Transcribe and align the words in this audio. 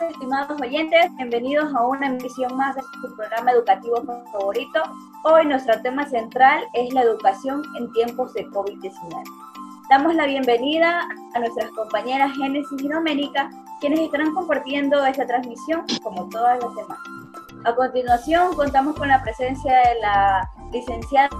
días, 0.00 0.12
estimados 0.12 0.60
oyentes. 0.60 1.14
Bienvenidos 1.16 1.72
a 1.74 1.86
una 1.86 2.06
emisión 2.08 2.56
más 2.56 2.74
de 2.74 2.82
su 2.82 3.14
programa 3.16 3.52
educativo 3.52 4.02
favorito. 4.32 4.82
Hoy 5.24 5.46
nuestro 5.46 5.80
tema 5.82 6.06
central 6.06 6.64
es 6.72 6.92
la 6.92 7.02
educación 7.02 7.62
en 7.78 7.92
tiempos 7.92 8.32
de 8.34 8.46
COVID-19. 8.48 9.22
Damos 9.90 10.14
la 10.14 10.26
bienvenida 10.26 11.06
a 11.34 11.38
nuestras 11.38 11.70
compañeras 11.72 12.32
Génesis 12.36 12.80
y 12.82 12.88
Doménica, 12.88 13.50
quienes 13.80 14.00
estarán 14.00 14.34
compartiendo 14.34 15.04
esta 15.04 15.26
transmisión 15.26 15.84
como 16.02 16.28
todas 16.28 16.58
las 16.62 16.74
demás. 16.74 16.98
A 17.64 17.74
continuación, 17.74 18.54
contamos 18.54 18.96
con 18.96 19.08
la 19.08 19.22
presencia 19.22 19.72
de 19.72 20.00
la 20.00 20.50
licenciada 20.72 21.30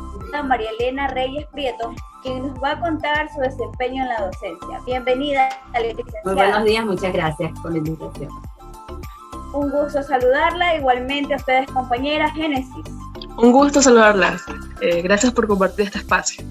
María 0.43 0.69
Elena 0.79 1.09
Reyes 1.09 1.47
Prieto, 1.53 1.95
quien 2.23 2.43
nos 2.43 2.63
va 2.63 2.73
a 2.73 2.81
contar 2.81 3.29
su 3.33 3.41
desempeño 3.41 4.03
en 4.03 4.09
la 4.09 4.27
docencia. 4.27 4.81
Bienvenida, 4.85 5.49
licenciada. 5.75 6.21
Muy 6.25 6.35
buenos 6.35 6.65
días, 6.65 6.85
muchas 6.85 7.13
gracias 7.13 7.53
por 7.61 7.73
la 7.73 7.79
invitación. 7.79 8.31
Un 9.53 9.71
gusto 9.71 10.03
saludarla, 10.03 10.77
igualmente 10.77 11.35
a 11.35 11.37
ustedes 11.37 11.71
compañeras 11.71 12.33
Génesis. 12.33 12.85
Un 13.37 13.53
gusto 13.53 13.81
saludarlas. 13.81 14.43
Eh, 14.81 15.03
gracias 15.03 15.33
por 15.33 15.47
compartir 15.47 15.87
este 15.87 15.99
espacio. 15.99 16.45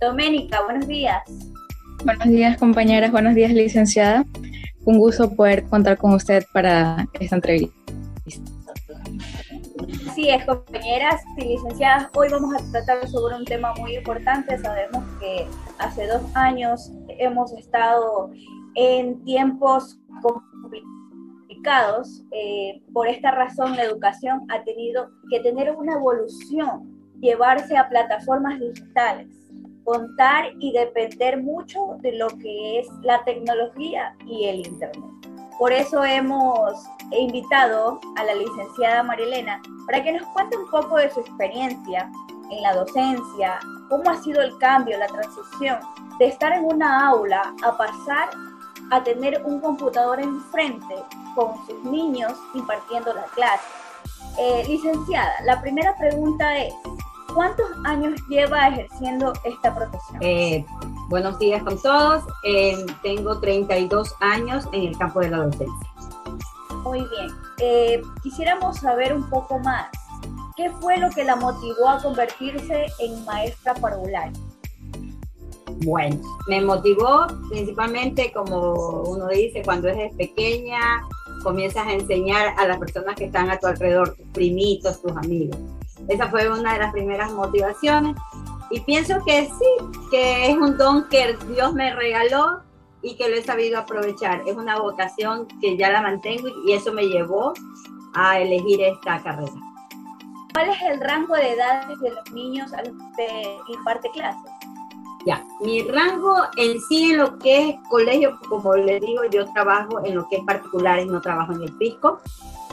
Doménica, 0.00 0.62
buenos 0.64 0.88
días. 0.88 1.22
Buenos 2.04 2.26
días 2.26 2.58
compañeras, 2.58 3.12
buenos 3.12 3.36
días 3.36 3.52
licenciada. 3.52 4.24
Un 4.84 4.98
gusto 4.98 5.30
poder 5.30 5.64
contar 5.64 5.96
con 5.96 6.14
usted 6.14 6.44
para 6.52 7.06
esta 7.20 7.36
entrevista. 7.36 7.76
Así 10.12 10.28
es, 10.28 10.44
compañeras 10.44 11.22
y 11.38 11.44
licenciadas, 11.44 12.10
hoy 12.14 12.28
vamos 12.28 12.54
a 12.54 12.70
tratar 12.70 13.08
sobre 13.08 13.34
un 13.34 13.46
tema 13.46 13.72
muy 13.80 13.96
importante. 13.96 14.58
Sabemos 14.58 15.02
que 15.18 15.46
hace 15.78 16.06
dos 16.06 16.20
años 16.34 16.92
hemos 17.08 17.50
estado 17.54 18.30
en 18.74 19.24
tiempos 19.24 19.98
complicados. 20.20 22.24
Eh, 22.30 22.82
por 22.92 23.08
esta 23.08 23.30
razón, 23.30 23.74
la 23.74 23.84
educación 23.84 24.42
ha 24.50 24.62
tenido 24.64 25.08
que 25.30 25.40
tener 25.40 25.74
una 25.74 25.94
evolución, 25.94 27.10
llevarse 27.18 27.78
a 27.78 27.88
plataformas 27.88 28.60
digitales, 28.60 29.28
contar 29.82 30.52
y 30.60 30.72
depender 30.72 31.42
mucho 31.42 31.96
de 32.02 32.18
lo 32.18 32.28
que 32.28 32.80
es 32.80 32.88
la 33.00 33.24
tecnología 33.24 34.14
y 34.26 34.44
el 34.44 34.56
Internet. 34.56 35.21
Por 35.62 35.72
eso 35.72 36.02
hemos 36.02 36.88
invitado 37.12 38.00
a 38.16 38.24
la 38.24 38.34
licenciada 38.34 39.04
Marilena 39.04 39.62
para 39.86 40.02
que 40.02 40.10
nos 40.10 40.26
cuente 40.30 40.58
un 40.58 40.68
poco 40.68 40.96
de 40.96 41.08
su 41.08 41.20
experiencia 41.20 42.10
en 42.50 42.62
la 42.62 42.74
docencia, 42.74 43.60
cómo 43.88 44.10
ha 44.10 44.20
sido 44.20 44.42
el 44.42 44.58
cambio, 44.58 44.98
la 44.98 45.06
transición 45.06 45.78
de 46.18 46.26
estar 46.26 46.52
en 46.52 46.64
una 46.64 47.06
aula 47.06 47.54
a 47.62 47.76
pasar 47.76 48.30
a 48.90 49.04
tener 49.04 49.40
un 49.44 49.60
computador 49.60 50.18
enfrente 50.18 50.96
con 51.36 51.54
sus 51.64 51.80
niños 51.84 52.32
impartiendo 52.54 53.14
la 53.14 53.26
clase. 53.26 53.62
Eh, 54.40 54.64
licenciada, 54.66 55.32
la 55.44 55.60
primera 55.60 55.94
pregunta 55.94 56.58
es, 56.58 56.74
¿cuántos 57.34 57.66
años 57.84 58.20
lleva 58.28 58.68
ejerciendo 58.68 59.32
esta 59.44 59.74
profesión? 59.74 60.18
Eh, 60.20 60.64
buenos 61.08 61.38
días 61.38 61.62
con 61.62 61.80
todos. 61.80 62.24
Eh, 62.44 62.84
tengo 63.02 63.38
32 63.40 64.14
años 64.20 64.68
en 64.72 64.88
el 64.88 64.98
campo 64.98 65.20
de 65.20 65.30
la 65.30 65.38
docencia. 65.38 65.92
Muy 66.84 67.00
bien. 67.00 67.30
Eh, 67.58 68.02
quisiéramos 68.22 68.78
saber 68.78 69.14
un 69.14 69.28
poco 69.28 69.58
más. 69.60 69.88
¿Qué 70.56 70.70
fue 70.80 70.98
lo 70.98 71.10
que 71.10 71.24
la 71.24 71.36
motivó 71.36 71.88
a 71.88 72.02
convertirse 72.02 72.86
en 72.98 73.24
maestra 73.24 73.74
parvularia? 73.74 74.32
Bueno, 75.84 76.20
me 76.46 76.60
motivó 76.60 77.26
principalmente, 77.48 78.32
como 78.32 79.02
uno 79.02 79.28
dice, 79.28 79.62
cuando 79.64 79.88
eres 79.88 80.14
pequeña, 80.14 81.02
comienzas 81.42 81.86
a 81.86 81.92
enseñar 81.92 82.54
a 82.58 82.66
las 82.66 82.78
personas 82.78 83.16
que 83.16 83.24
están 83.24 83.50
a 83.50 83.58
tu 83.58 83.66
alrededor, 83.66 84.14
tus 84.14 84.28
primitos, 84.28 85.00
tus 85.00 85.12
amigos. 85.12 85.58
Esa 86.08 86.28
fue 86.28 86.48
una 86.48 86.74
de 86.74 86.78
las 86.80 86.92
primeras 86.92 87.32
motivaciones. 87.32 88.16
Y 88.70 88.80
pienso 88.80 89.22
que 89.24 89.46
sí, 89.46 89.86
que 90.10 90.50
es 90.50 90.56
un 90.56 90.76
don 90.78 91.08
que 91.08 91.36
Dios 91.48 91.74
me 91.74 91.94
regaló 91.94 92.60
y 93.02 93.16
que 93.16 93.28
lo 93.28 93.36
he 93.36 93.42
sabido 93.42 93.78
aprovechar. 93.78 94.42
Es 94.46 94.56
una 94.56 94.78
vocación 94.78 95.46
que 95.60 95.76
ya 95.76 95.90
la 95.90 96.02
mantengo 96.02 96.48
y 96.64 96.72
eso 96.72 96.92
me 96.92 97.06
llevó 97.06 97.52
a 98.14 98.38
elegir 98.40 98.80
esta 98.80 99.22
carrera. 99.22 99.52
¿Cuál 100.52 100.68
es 100.68 100.82
el 100.82 101.00
rango 101.00 101.34
de 101.34 101.52
edades 101.52 101.98
de 102.00 102.10
los 102.10 102.30
niños 102.32 102.72
a 102.72 102.82
los 102.82 102.92
que 103.16 103.58
imparte 103.68 104.10
clases? 104.10 104.50
Ya, 105.24 105.44
mi 105.60 105.82
rango 105.82 106.34
en 106.56 106.80
sí 106.80 107.12
en 107.12 107.18
lo 107.18 107.38
que 107.38 107.70
es 107.70 107.76
colegio, 107.88 108.38
como 108.48 108.74
le 108.74 108.98
digo, 109.00 109.22
yo 109.30 109.44
trabajo 109.52 110.04
en 110.04 110.16
lo 110.16 110.28
que 110.28 110.36
es 110.36 110.44
particulares, 110.44 111.06
no 111.06 111.20
trabajo 111.20 111.52
en 111.52 111.62
el 111.62 111.72
fisco. 111.78 112.20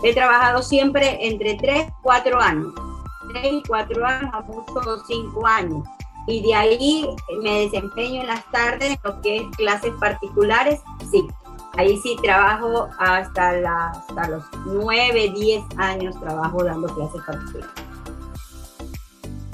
He 0.03 0.13
trabajado 0.13 0.61
siempre 0.61 1.25
entre 1.27 1.55
3, 1.55 1.87
4 2.01 2.39
años. 2.39 2.73
3 3.33 3.53
y 3.53 3.63
4 3.67 4.05
años, 4.05 4.29
a 4.33 4.41
muchos 4.41 5.03
5 5.07 5.47
años 5.47 5.87
y 6.29 6.41
de 6.41 6.53
ahí 6.53 7.09
me 7.41 7.61
desempeño 7.61 8.21
en 8.21 8.27
las 8.27 8.45
tardes 8.51 8.91
en 8.91 8.99
lo 9.03 9.21
que 9.21 9.37
es 9.37 9.43
clases 9.57 9.93
particulares, 9.99 10.81
sí. 11.11 11.27
Ahí 11.77 11.97
sí 11.97 12.15
trabajo 12.21 12.89
hasta, 12.99 13.89
hasta 13.89 14.27
los 14.27 14.43
9, 14.65 15.31
10 15.33 15.63
años 15.77 16.19
trabajo 16.19 16.63
dando 16.63 16.87
clases 16.93 17.21
particulares. 17.25 17.71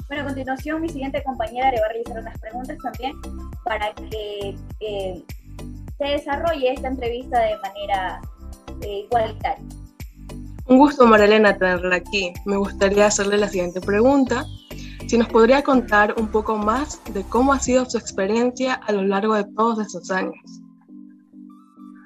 Bueno, 0.08 0.22
a 0.22 0.26
continuación 0.26 0.82
mi 0.82 0.88
siguiente 0.88 1.22
compañera 1.22 1.70
le 1.70 1.80
va 1.80 1.86
a 1.86 1.88
realizar 1.88 2.18
unas 2.20 2.38
preguntas 2.38 2.78
también 2.82 3.20
para 3.64 3.92
que 3.94 4.56
eh, 4.80 5.22
se 5.98 6.04
desarrolle 6.04 6.72
esta 6.72 6.88
entrevista 6.88 7.40
de 7.40 7.58
manera 7.58 8.20
eh, 8.82 9.06
igualitaria. 9.06 9.64
Un 10.68 10.78
gusto, 10.78 11.06
Marilena, 11.06 11.56
tenerla 11.56 11.96
aquí. 11.96 12.32
Me 12.44 12.56
gustaría 12.56 13.06
hacerle 13.06 13.36
la 13.36 13.48
siguiente 13.48 13.80
pregunta 13.80 14.44
si 15.06 15.16
nos 15.16 15.28
podría 15.28 15.62
contar 15.62 16.14
un 16.18 16.26
poco 16.28 16.56
más 16.56 17.00
de 17.14 17.22
cómo 17.22 17.52
ha 17.52 17.60
sido 17.60 17.88
su 17.88 17.96
experiencia 17.96 18.74
a 18.74 18.92
lo 18.92 19.02
largo 19.02 19.34
de 19.34 19.44
todos 19.54 19.78
estos 19.78 20.10
años. 20.10 20.34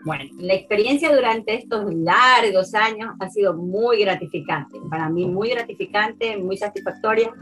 Bueno, 0.04 0.24
la 0.38 0.54
experiencia 0.54 1.14
durante 1.14 1.54
estos 1.54 1.92
largos 1.94 2.74
años 2.74 3.14
ha 3.20 3.28
sido 3.30 3.54
muy 3.54 4.00
gratificante, 4.00 4.78
para 4.90 5.08
mí 5.08 5.26
muy 5.26 5.50
gratificante, 5.50 6.36
muy 6.36 6.56
satisfactoria, 6.56 7.32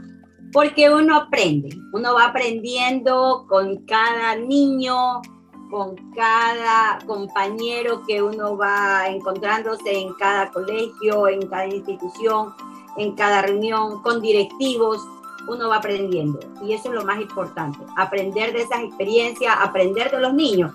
porque 0.51 0.89
uno 0.89 1.15
aprende, 1.15 1.69
uno 1.93 2.13
va 2.15 2.27
aprendiendo 2.27 3.45
con 3.47 3.85
cada 3.85 4.35
niño, 4.35 5.21
con 5.69 5.95
cada 6.15 6.99
compañero 7.05 8.03
que 8.05 8.21
uno 8.21 8.57
va 8.57 9.07
encontrándose 9.07 9.99
en 9.99 10.13
cada 10.15 10.49
colegio, 10.51 11.27
en 11.27 11.47
cada 11.47 11.67
institución, 11.67 12.53
en 12.97 13.15
cada 13.15 13.43
reunión, 13.43 14.01
con 14.01 14.21
directivos, 14.21 14.99
uno 15.47 15.69
va 15.69 15.77
aprendiendo. 15.77 16.39
Y 16.63 16.73
eso 16.73 16.89
es 16.89 16.95
lo 16.95 17.05
más 17.05 17.21
importante, 17.21 17.79
aprender 17.95 18.53
de 18.53 18.61
esas 18.61 18.81
experiencias, 18.81 19.55
aprender 19.59 20.11
de 20.11 20.19
los 20.19 20.33
niños 20.33 20.73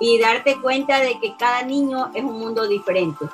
y 0.00 0.18
darte 0.18 0.60
cuenta 0.60 1.00
de 1.00 1.18
que 1.20 1.36
cada 1.36 1.62
niño 1.62 2.10
es 2.14 2.24
un 2.24 2.38
mundo 2.38 2.66
diferente 2.66 3.26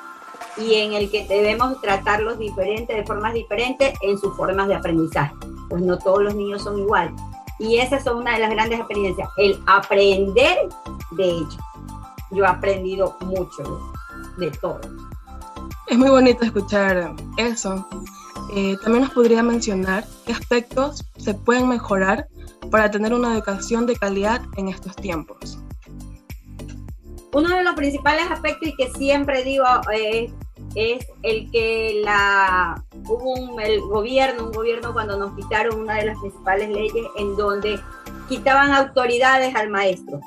y 0.57 0.75
en 0.75 0.93
el 0.93 1.09
que 1.09 1.25
debemos 1.27 1.79
tratarlos 1.81 2.39
diferentes, 2.39 2.95
de 2.95 3.05
formas 3.05 3.33
diferentes 3.33 3.93
en 4.01 4.17
sus 4.17 4.35
formas 4.35 4.67
de 4.67 4.75
aprendizaje. 4.75 5.35
Pues 5.69 5.81
no 5.81 5.97
todos 5.97 6.23
los 6.23 6.35
niños 6.35 6.63
son 6.63 6.79
iguales. 6.79 7.13
Y 7.59 7.77
esas 7.77 8.03
son 8.03 8.17
una 8.17 8.33
de 8.33 8.39
las 8.39 8.51
grandes 8.51 8.79
experiencias, 8.79 9.29
el 9.37 9.59
aprender 9.65 10.57
de 11.11 11.29
ellos. 11.29 11.57
Yo 12.31 12.43
he 12.43 12.47
aprendido 12.47 13.15
mucho 13.21 13.91
de 14.37 14.51
todo. 14.51 14.81
Es 15.87 15.97
muy 15.97 16.09
bonito 16.09 16.43
escuchar 16.43 17.13
eso. 17.37 17.87
Eh, 18.53 18.75
también 18.83 19.03
nos 19.05 19.13
podría 19.13 19.41
mencionar 19.43 20.05
qué 20.25 20.33
aspectos 20.33 21.05
se 21.17 21.33
pueden 21.33 21.67
mejorar 21.67 22.27
para 22.69 22.91
tener 22.91 23.13
una 23.13 23.33
educación 23.33 23.85
de 23.85 23.95
calidad 23.95 24.41
en 24.57 24.67
estos 24.67 24.95
tiempos. 24.95 25.59
Uno 27.33 27.55
de 27.55 27.63
los 27.63 27.75
principales 27.75 28.29
aspectos 28.29 28.69
y 28.69 28.75
que 28.75 28.89
siempre 28.93 29.43
digo 29.43 29.65
eh, 29.93 30.31
es 30.75 31.05
el 31.23 31.49
que 31.51 32.01
la, 32.03 32.83
hubo 33.09 33.33
un, 33.33 33.59
el 33.59 33.81
gobierno, 33.81 34.45
un 34.45 34.51
gobierno 34.51 34.93
cuando 34.93 35.17
nos 35.17 35.35
quitaron 35.35 35.81
una 35.81 35.95
de 35.95 36.05
las 36.05 36.19
principales 36.19 36.69
leyes 36.69 37.05
en 37.17 37.35
donde 37.35 37.79
quitaban 38.27 38.71
autoridades 38.73 39.55
al 39.55 39.69
maestro. 39.69 40.19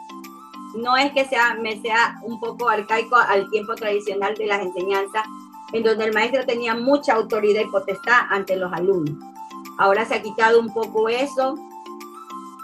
No 0.77 0.97
es 0.97 1.13
que 1.13 1.25
sea, 1.25 1.55
me 1.55 1.81
sea 1.81 2.19
un 2.23 2.39
poco 2.39 2.69
arcaico 2.69 3.17
al 3.17 3.49
tiempo 3.51 3.75
tradicional 3.75 4.35
de 4.37 4.47
las 4.47 4.63
enseñanzas, 4.63 5.25
en 5.73 5.83
donde 5.83 6.05
el 6.05 6.15
maestro 6.15 6.45
tenía 6.47 6.75
mucha 6.75 7.15
autoridad 7.15 7.63
y 7.63 7.71
potestad 7.71 8.23
ante 8.31 8.57
los 8.57 8.73
alumnos. 8.73 9.15
Ahora 9.79 10.05
se 10.05 10.15
ha 10.15 10.23
quitado 10.23 10.61
un 10.61 10.73
poco 10.73 11.09
eso. 11.09 11.57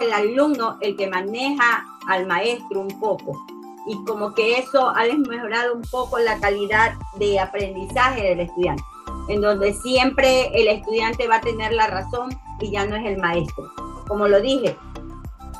El 0.01 0.13
alumno, 0.13 0.77
el 0.81 0.97
que 0.97 1.09
maneja 1.09 1.87
al 2.07 2.27
maestro 2.27 2.81
un 2.81 3.01
poco. 3.01 3.45
Y 3.87 4.05
como 4.05 4.35
que 4.35 4.59
eso 4.59 4.89
ha 4.91 5.05
mejorado 5.29 5.75
un 5.75 5.83
poco 5.83 6.19
la 6.19 6.39
calidad 6.39 6.95
de 7.19 7.39
aprendizaje 7.39 8.23
del 8.23 8.41
estudiante, 8.41 8.83
en 9.29 9.41
donde 9.41 9.75
siempre 9.75 10.49
el 10.55 10.69
estudiante 10.69 11.29
va 11.29 11.37
a 11.37 11.41
tener 11.41 11.73
la 11.73 11.87
razón 11.87 12.31
y 12.61 12.71
ya 12.71 12.87
no 12.87 12.97
es 12.97 13.05
el 13.07 13.19
maestro. 13.19 13.73
Como 14.07 14.29
lo 14.29 14.41
dije, 14.41 14.77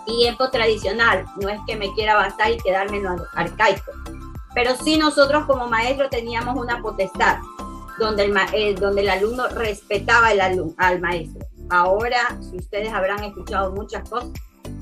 tiempo 0.07 0.51
tradicional, 0.51 1.25
no 1.41 1.49
es 1.49 1.61
que 1.67 1.77
me 1.77 1.93
quiera 1.95 2.13
avanzar 2.13 2.51
y 2.53 2.59
quedarme 2.59 2.99
en 2.99 3.05
lo 3.05 3.17
arcaico, 3.35 3.93
pero 4.55 4.75
sí 4.77 4.97
nosotros 4.99 5.45
como 5.47 5.69
maestros 5.69 6.11
teníamos 6.11 6.57
una 6.57 6.81
potestad 6.81 7.39
donde 7.99 8.25
el, 8.25 8.37
eh, 8.53 8.75
donde 8.75 9.03
el 9.03 9.09
alumno 9.09 9.49
respetaba 9.49 10.29
al 10.29 11.01
maestro. 11.01 11.47
Ahora, 11.71 12.39
si 12.41 12.57
ustedes 12.57 12.93
habrán 12.93 13.25
escuchado 13.25 13.73
muchas 13.73 14.09
cosas, 14.09 14.31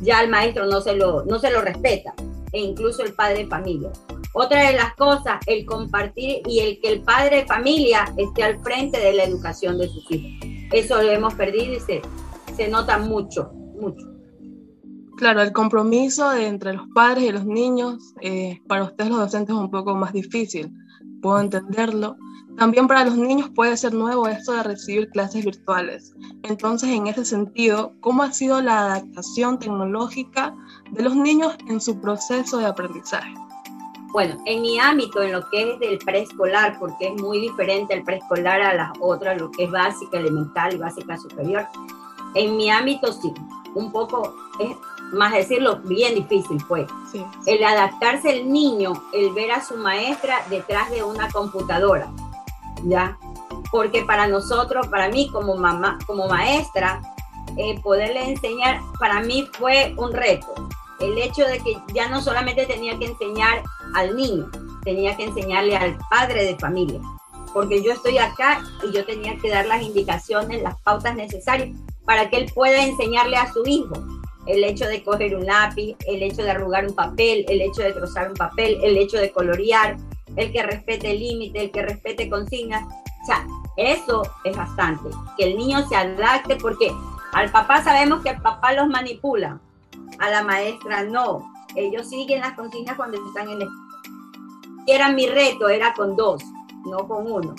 ya 0.01 0.21
el 0.23 0.29
maestro 0.29 0.67
no 0.67 0.81
se 0.81 0.95
lo, 0.95 1.25
no 1.25 1.39
se 1.39 1.51
lo 1.51 1.63
respeta, 1.63 2.13
e 2.53 2.61
incluso 2.61 3.03
el 3.03 3.15
padre 3.15 3.45
de 3.45 3.47
familia. 3.47 3.91
Otra 4.37 4.67
de 4.69 4.77
las 4.77 4.95
cosas, 4.97 5.41
el 5.47 5.65
compartir 5.65 6.43
y 6.47 6.59
el 6.59 6.81
que 6.81 6.89
el 6.89 7.03
padre 7.03 7.37
de 7.37 7.47
familia 7.47 8.13
esté 8.17 8.43
al 8.43 8.61
frente 8.63 8.99
de 8.99 9.13
la 9.13 9.25
educación 9.25 9.79
de 9.79 9.89
sus 9.89 10.11
hijos. 10.11 10.49
Eso 10.73 11.01
lo 11.01 11.09
hemos 11.09 11.35
perdido 11.35 11.75
y 11.75 11.81
se, 11.81 12.03
se 12.57 12.67
nota 12.67 12.99
mucho, 12.99 13.53
mucho. 13.81 14.05
Claro, 15.17 15.41
el 15.41 15.53
compromiso 15.53 16.33
entre 16.35 16.73
los 16.73 16.89
padres 16.93 17.25
y 17.25 17.31
los 17.31 17.47
niños, 17.47 18.13
eh, 18.23 18.61
para 18.67 18.83
ustedes 18.83 19.11
los 19.11 19.21
docentes 19.21 19.55
es 19.55 19.61
un 19.61 19.71
poco 19.71 19.95
más 19.95 20.13
difícil, 20.13 20.73
puedo 21.23 21.39
entenderlo. 21.39 22.17
También 22.59 22.89
para 22.89 23.05
los 23.05 23.17
niños 23.17 23.51
puede 23.55 23.77
ser 23.77 23.95
nuevo 23.95 24.27
esto 24.27 24.53
de 24.53 24.65
recibir 24.65 25.09
clases 25.11 25.45
virtuales. 25.45 26.13
Entonces, 26.43 26.91
en 26.91 27.07
ese 27.07 27.25
sentido, 27.25 27.95
¿cómo 28.01 28.25
ha 28.25 28.33
sido 28.33 28.61
la 28.61 28.87
adaptación 28.87 29.61
tecnológica 29.61 30.53
de 30.91 31.05
los 31.05 31.15
niños 31.15 31.57
en 31.69 31.81
su 31.81 32.01
proceso 32.01 32.59
de 32.59 32.67
aprendizaje? 32.67 33.33
Bueno, 34.15 34.37
en 34.47 34.63
mi 34.63 34.79
ámbito, 34.79 35.23
en 35.23 35.33
lo 35.33 35.51
que 35.51 35.73
es 35.73 35.81
del 35.81 35.99
preescolar, 35.99 36.79
porque 36.79 37.09
es 37.09 37.21
muy 37.21 37.41
diferente 37.41 37.95
el 37.95 38.05
preescolar 38.05 38.63
a 38.63 38.73
las 38.73 38.93
otras, 39.01 39.41
lo 39.41 39.51
que 39.51 39.65
es 39.65 39.71
básica, 39.73 40.19
elemental 40.21 40.73
y 40.73 40.79
básica 40.79 41.17
superior, 41.17 41.67
en 42.37 42.57
mi 42.57 42.71
ámbito 42.71 43.13
sí, 43.13 43.35
un 43.75 43.91
poco 43.91 44.33
es 44.61 44.77
más 45.13 45.33
decirlo, 45.33 45.81
bien 45.83 46.15
difícil 46.15 46.61
fue. 46.61 46.87
El 47.47 47.65
adaptarse 47.65 48.31
el 48.31 48.53
niño, 48.53 48.93
el 49.13 49.33
ver 49.33 49.51
a 49.51 49.65
su 49.65 49.75
maestra 49.79 50.45
detrás 50.49 50.93
de 50.93 51.03
una 51.03 51.29
computadora, 51.33 52.09
¿ya? 52.85 53.19
Porque 53.73 54.05
para 54.05 54.29
nosotros, 54.29 54.87
para 54.87 55.09
mí 55.09 55.29
como 55.33 55.57
mamá, 55.57 55.99
como 56.07 56.29
maestra, 56.29 57.03
eh, 57.57 57.81
poderle 57.81 58.31
enseñar, 58.31 58.81
para 59.01 59.23
mí 59.23 59.49
fue 59.59 59.93
un 59.99 60.13
reto. 60.13 60.55
El 61.00 61.19
hecho 61.19 61.44
de 61.44 61.58
que 61.58 61.76
ya 61.93 62.08
no 62.08 62.20
solamente 62.23 62.67
tenía 62.67 62.99
que 62.99 63.06
enseñar 63.06 63.62
al 63.94 64.17
niño, 64.17 64.50
tenía 64.85 65.17
que 65.17 65.25
enseñarle 65.25 65.76
al 65.76 65.99
padre 66.11 66.44
de 66.44 66.56
familia, 66.56 67.00
porque 67.52 67.82
yo 67.82 67.93
estoy 67.93 68.19
acá 68.19 68.62
y 68.82 68.93
yo 68.93 69.05
tenía 69.05 69.37
que 69.38 69.50
dar 69.50 69.67
las 69.67 69.82
indicaciones, 69.82 70.62
las 70.62 70.81
pautas 70.82 71.17
necesarias 71.17 71.70
para 72.05 72.29
que 72.31 72.37
él 72.37 72.52
pueda 72.55 72.85
enseñarle 72.85 73.37
a 73.37 73.52
su 73.52 73.62
hijo. 73.67 73.94
El 74.46 74.62
hecho 74.62 74.87
de 74.87 75.02
coger 75.02 75.35
un 75.35 75.46
lápiz, 75.46 75.96
el 76.06 76.23
hecho 76.23 76.43
de 76.43 76.50
arrugar 76.50 76.87
un 76.87 76.94
papel, 76.94 77.46
el 77.49 77.62
hecho 77.62 77.81
de 77.82 77.93
trozar 77.93 78.29
un 78.29 78.35
papel, 78.35 78.79
el 78.82 78.96
hecho 78.99 79.17
de 79.17 79.32
colorear, 79.32 79.96
el 80.37 80.52
que 80.52 80.62
respete 80.62 81.12
el 81.12 81.20
límite, 81.20 81.62
el 81.62 81.70
que 81.70 81.82
respete 81.82 82.29
consignas. 82.29 82.85
O 82.85 83.26
sea, 83.26 83.46
eso 83.76 84.23
es 84.44 84.55
bastante, 84.55 85.08
que 85.38 85.44
el 85.44 85.56
niño 85.56 85.88
se 85.88 85.96
adapte 85.96 86.56
porque 86.56 86.93
al 87.32 87.50
papá 87.50 87.82
sabemos 87.82 88.23
que 88.23 88.31
el 88.31 88.43
papá 88.43 88.75
los 88.75 88.88
manipula, 88.88 89.61
a 90.19 90.31
la 90.31 90.43
maestra 90.43 91.05
no. 91.05 91.53
Ellos 91.75 92.09
siguen 92.09 92.41
las 92.41 92.55
consignas 92.55 92.97
cuando 92.97 93.19
están 93.27 93.49
en 93.49 93.62
el... 93.62 93.69
Era 94.87 95.11
mi 95.11 95.27
reto, 95.27 95.69
era 95.69 95.93
con 95.95 96.15
dos, 96.15 96.43
no 96.85 97.09
con 97.09 97.31
uno. 97.31 97.55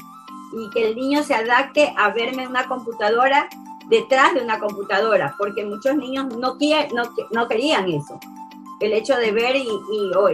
Y 0.54 0.70
que 0.70 0.90
el 0.90 0.96
niño 0.96 1.24
se 1.24 1.36
adapte 1.36 1.94
a 1.98 2.12
verme 2.12 2.44
en 2.44 2.50
una 2.50 2.68
computadora 2.68 3.50
detrás 3.90 4.34
de 4.34 4.42
una 4.42 4.60
computadora, 4.60 5.36
porque 5.38 5.66
muchos 5.66 5.96
niños 5.96 6.28
no, 6.28 6.58
no, 6.58 7.14
no 7.32 7.48
querían 7.48 7.90
eso. 7.90 8.20
El 8.80 8.94
hecho 8.94 9.16
de 9.16 9.32
ver 9.32 9.56
y, 9.56 9.68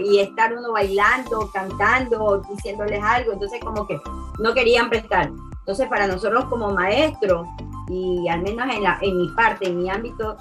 y, 0.04 0.20
estar 0.20 0.54
uno 0.54 0.72
bailando, 0.72 1.50
cantando, 1.54 2.42
diciéndoles 2.50 3.02
algo, 3.04 3.34
entonces 3.34 3.60
como 3.64 3.86
que 3.86 4.00
no 4.40 4.54
querían 4.54 4.90
prestar. 4.90 5.32
Entonces 5.62 5.88
para 5.88 6.08
nosotros 6.08 6.46
como 6.46 6.74
maestros, 6.74 7.48
y 7.88 8.28
al 8.30 8.42
menos 8.42 8.74
en, 8.74 8.84
la, 8.84 8.98
en 9.02 9.18
mi 9.18 9.28
parte, 9.30 9.68
en 9.68 9.80
mi 9.80 9.90
ámbito, 9.90 10.38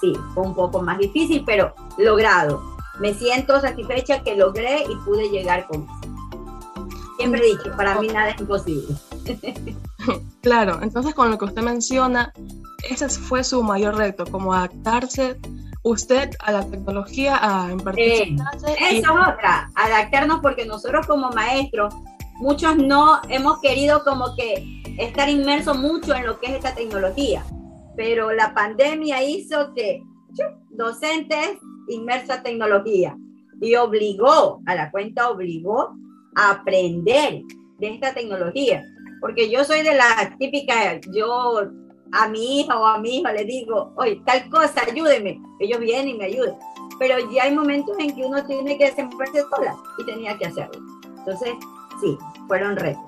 sí, 0.00 0.14
fue 0.34 0.44
un 0.44 0.54
poco 0.54 0.82
más 0.82 0.98
difícil, 0.98 1.42
pero 1.44 1.74
logrado. 1.98 2.62
Me 3.00 3.12
siento 3.14 3.60
satisfecha 3.60 4.22
que 4.22 4.36
logré 4.36 4.84
y 4.84 4.96
pude 5.04 5.28
llegar 5.28 5.66
con 5.66 5.82
eso. 5.82 6.14
Siempre 7.18 7.40
he 7.40 7.56
dicho, 7.56 7.76
para 7.76 8.00
mí 8.00 8.08
nada 8.08 8.30
es 8.30 8.40
imposible. 8.40 8.94
Claro, 10.42 10.80
entonces 10.82 11.14
con 11.14 11.30
lo 11.30 11.38
que 11.38 11.46
usted 11.46 11.62
menciona, 11.62 12.30
ese 12.90 13.08
fue 13.08 13.42
su 13.42 13.62
mayor 13.62 13.96
reto, 13.96 14.26
como 14.26 14.52
adaptarse 14.52 15.40
usted 15.82 16.30
a 16.40 16.52
la 16.52 16.66
tecnología, 16.68 17.38
a 17.40 17.72
impartir 17.72 18.36
clases. 18.36 18.76
Eso 18.78 18.98
es 18.98 19.08
otra, 19.08 19.70
adaptarnos 19.74 20.40
porque 20.40 20.66
nosotros 20.66 21.06
como 21.06 21.30
maestros, 21.30 21.94
muchos 22.34 22.76
no 22.76 23.20
hemos 23.28 23.60
querido 23.60 24.02
como 24.04 24.34
que 24.36 24.82
estar 24.98 25.28
inmersos 25.28 25.76
mucho 25.78 26.14
en 26.14 26.26
lo 26.26 26.38
que 26.40 26.46
es 26.46 26.52
esta 26.54 26.74
tecnología, 26.74 27.44
pero 27.96 28.32
la 28.32 28.54
pandemia 28.54 29.22
hizo 29.22 29.72
que 29.74 30.02
docentes 30.70 31.58
inmersos 31.88 32.30
a 32.30 32.42
tecnología 32.42 33.16
y 33.60 33.76
obligó, 33.76 34.60
a 34.66 34.74
la 34.74 34.90
cuenta 34.90 35.30
obligó 35.30 35.94
a 36.36 36.50
aprender 36.50 37.42
de 37.78 37.88
esta 37.88 38.12
tecnología 38.12 38.84
porque 39.24 39.48
yo 39.48 39.64
soy 39.64 39.80
de 39.80 39.94
la 39.94 40.36
típica, 40.38 41.00
yo 41.10 41.62
a 42.12 42.28
mi 42.28 42.60
hija 42.60 42.78
o 42.78 42.84
a 42.84 42.98
mi 42.98 43.20
hijo 43.20 43.32
le 43.32 43.46
digo, 43.46 43.94
oye, 43.96 44.20
tal 44.26 44.50
cosa, 44.50 44.82
ayúdeme. 44.86 45.40
Ellos 45.60 45.80
vienen 45.80 46.10
y 46.10 46.18
me 46.18 46.26
ayudan. 46.26 46.56
Pero 46.98 47.16
ya 47.32 47.44
hay 47.44 47.54
momentos 47.54 47.96
en 47.98 48.14
que 48.14 48.22
uno 48.22 48.44
tiene 48.44 48.76
que 48.76 48.90
desenvolverse 48.90 49.40
sola 49.48 49.74
y 49.96 50.04
tenía 50.04 50.36
que 50.36 50.44
hacerlo. 50.44 50.78
Entonces, 51.16 51.54
sí, 52.00 52.18
fueron 52.46 52.76
retos. 52.76 53.02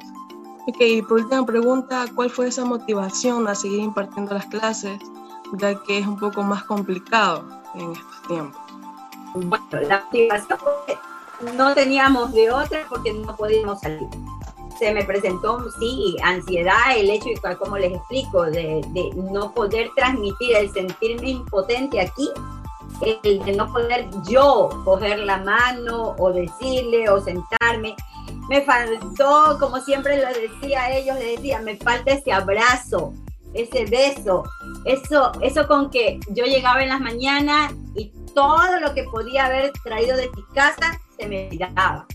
Ok, 0.68 1.06
por 1.08 1.20
última 1.20 1.46
pregunta, 1.46 2.06
¿cuál 2.14 2.30
fue 2.30 2.48
esa 2.48 2.64
motivación 2.64 3.46
a 3.46 3.54
seguir 3.54 3.80
impartiendo 3.80 4.34
las 4.34 4.46
clases, 4.46 4.98
ya 5.52 5.80
que 5.84 5.98
es 5.98 6.06
un 6.06 6.18
poco 6.18 6.42
más 6.42 6.64
complicado 6.64 7.44
en 7.74 7.92
estos 7.92 8.22
tiempos? 8.26 8.60
Bueno, 9.34 9.88
la 9.88 10.02
motivación 10.04 10.58
no 11.56 11.74
teníamos 11.74 12.32
de 12.32 12.50
otra 12.50 12.84
porque 12.88 13.12
no 13.12 13.36
podíamos 13.36 13.80
salir 13.80 14.08
se 14.78 14.92
me 14.92 15.04
presentó, 15.04 15.70
sí, 15.78 16.16
ansiedad, 16.22 16.96
el 16.96 17.10
hecho, 17.10 17.28
de, 17.28 17.56
como 17.56 17.78
les 17.78 17.92
explico, 17.94 18.44
de, 18.44 18.84
de, 18.88 19.10
no 19.14 19.52
poder 19.52 19.90
transmitir, 19.96 20.56
el 20.56 20.72
sentirme 20.72 21.30
impotente 21.30 22.00
aquí, 22.00 22.30
el 23.00 23.44
de 23.44 23.52
no 23.52 23.72
poder 23.72 24.08
yo 24.28 24.68
coger 24.84 25.18
la 25.20 25.38
mano 25.38 26.14
o 26.18 26.32
decirle 26.32 27.08
o 27.08 27.20
sentarme. 27.20 27.96
Me 28.48 28.62
faltó, 28.62 29.58
como 29.58 29.80
siempre 29.80 30.20
lo 30.22 30.28
decía 30.28 30.82
a 30.82 30.96
ellos, 30.96 31.16
les 31.18 31.36
decía, 31.36 31.60
me 31.60 31.76
falta 31.76 32.12
ese 32.12 32.32
abrazo, 32.32 33.12
ese 33.54 33.86
beso, 33.86 34.44
eso, 34.84 35.32
eso 35.40 35.66
con 35.66 35.90
que 35.90 36.20
yo 36.28 36.44
llegaba 36.44 36.82
en 36.82 36.90
las 36.90 37.00
mañanas 37.00 37.72
y 37.94 38.12
todo 38.34 38.78
lo 38.80 38.94
que 38.94 39.04
podía 39.04 39.46
haber 39.46 39.72
traído 39.82 40.16
de 40.16 40.30
mi 40.36 40.42
casa 40.54 41.00
se 41.18 41.26
me 41.26 41.48
daba 41.58 42.06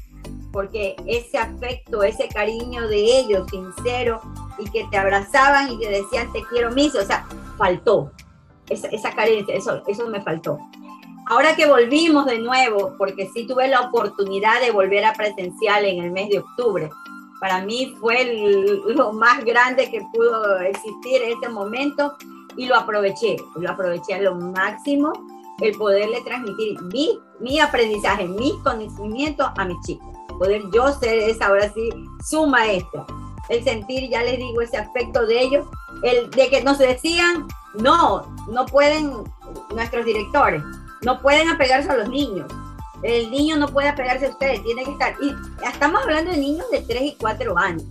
porque 0.51 0.95
ese 1.05 1.37
afecto, 1.37 2.03
ese 2.03 2.27
cariño 2.27 2.87
de 2.87 3.19
ellos, 3.19 3.49
sincero, 3.49 4.21
y 4.57 4.69
que 4.69 4.85
te 4.91 4.97
abrazaban 4.97 5.71
y 5.71 5.79
te 5.79 5.89
decían 5.89 6.31
te 6.33 6.43
quiero 6.49 6.71
miso, 6.71 6.99
o 6.99 7.05
sea, 7.05 7.25
faltó. 7.57 8.11
Esa, 8.69 8.87
esa 8.87 9.13
carencia, 9.13 9.55
eso, 9.55 9.81
eso 9.87 10.07
me 10.07 10.21
faltó. 10.21 10.59
Ahora 11.31 11.55
que 11.55 11.65
volvimos 11.65 12.25
de 12.25 12.39
nuevo, 12.39 12.93
porque 12.97 13.29
sí 13.33 13.47
tuve 13.47 13.69
la 13.69 13.79
oportunidad 13.79 14.59
de 14.59 14.71
volver 14.71 15.05
a 15.05 15.13
presencial 15.13 15.85
en 15.85 16.03
el 16.03 16.11
mes 16.11 16.27
de 16.27 16.39
octubre, 16.39 16.89
para 17.39 17.63
mí 17.63 17.95
fue 18.01 18.81
lo 18.87 19.13
más 19.13 19.43
grande 19.45 19.89
que 19.89 20.01
pudo 20.13 20.59
existir 20.59 21.21
en 21.23 21.37
ese 21.37 21.47
momento 21.47 22.17
y 22.57 22.65
lo 22.65 22.75
aproveché, 22.75 23.37
lo 23.55 23.71
aproveché 23.71 24.15
a 24.15 24.21
lo 24.21 24.35
máximo, 24.35 25.13
el 25.61 25.73
poderle 25.77 26.19
transmitir 26.21 26.81
mi, 26.81 27.17
mi 27.39 27.61
aprendizaje, 27.61 28.27
mis 28.27 28.53
conocimientos 28.63 29.47
a 29.55 29.63
mis 29.63 29.79
chicos 29.85 30.11
poder 30.41 30.63
yo 30.73 30.91
ser 30.91 31.19
esa 31.19 31.47
ahora 31.47 31.71
sí 31.71 31.89
su 32.25 32.47
maestra. 32.47 33.05
El 33.49 33.63
sentir, 33.63 34.09
ya 34.09 34.23
les 34.23 34.37
digo, 34.37 34.61
ese 34.61 34.77
aspecto 34.77 35.27
de 35.27 35.39
ellos, 35.39 35.67
el 36.01 36.31
de 36.31 36.49
que 36.49 36.63
nos 36.63 36.79
decían, 36.79 37.47
no, 37.75 38.25
no 38.51 38.65
pueden, 38.65 39.23
nuestros 39.75 40.03
directores, 40.03 40.63
no 41.03 41.21
pueden 41.21 41.49
apegarse 41.49 41.89
a 41.89 41.97
los 41.97 42.09
niños. 42.09 42.51
El 43.03 43.31
niño 43.31 43.57
no 43.57 43.67
puede 43.67 43.89
apegarse 43.89 44.27
a 44.27 44.29
ustedes, 44.29 44.63
tiene 44.63 44.83
que 44.83 44.91
estar. 44.91 45.15
Y 45.21 45.33
estamos 45.67 46.01
hablando 46.03 46.31
de 46.31 46.37
niños 46.37 46.69
de 46.71 46.81
3 46.81 47.01
y 47.01 47.15
4 47.19 47.57
años. 47.57 47.83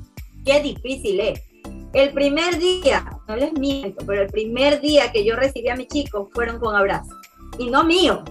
Qué 0.45 0.61
difícil 0.62 1.21
es. 1.21 1.40
El 1.93 2.12
primer 2.12 2.59
día, 2.59 3.05
no 3.26 3.37
les 3.37 3.52
miento, 3.55 4.05
pero 4.07 4.23
el 4.23 4.29
primer 4.29 4.81
día 4.81 5.11
que 5.11 5.25
yo 5.25 5.35
recibí 5.35 5.69
a 5.69 5.76
mis 5.76 5.88
chicos 5.88 6.29
fueron 6.33 6.61
con 6.61 6.76
abrazos. 6.76 7.17
Y 7.59 7.69
no 7.69 7.83
mío, 7.83 8.23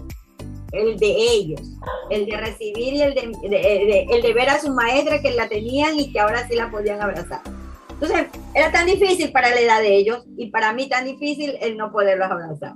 el 0.71 0.97
de 0.97 1.07
ellos, 1.07 1.61
el 2.09 2.25
de 2.25 2.37
recibir 2.37 2.93
y 2.93 3.01
el 3.01 3.13
de, 3.13 4.07
el 4.09 4.21
de 4.21 4.33
ver 4.33 4.49
a 4.49 4.61
su 4.61 4.71
maestra 4.73 5.21
que 5.21 5.31
la 5.31 5.49
tenían 5.49 5.99
y 5.99 6.11
que 6.11 6.21
ahora 6.21 6.47
sí 6.47 6.55
la 6.55 6.71
podían 6.71 7.01
abrazar. 7.01 7.41
Entonces, 7.89 8.27
era 8.55 8.71
tan 8.71 8.85
difícil 8.85 9.31
para 9.33 9.49
la 9.49 9.59
edad 9.59 9.81
de 9.81 9.93
ellos 9.93 10.23
y 10.37 10.49
para 10.51 10.71
mí 10.71 10.87
tan 10.87 11.03
difícil 11.03 11.57
el 11.59 11.75
no 11.75 11.91
poderlos 11.91 12.31
abrazar. 12.31 12.73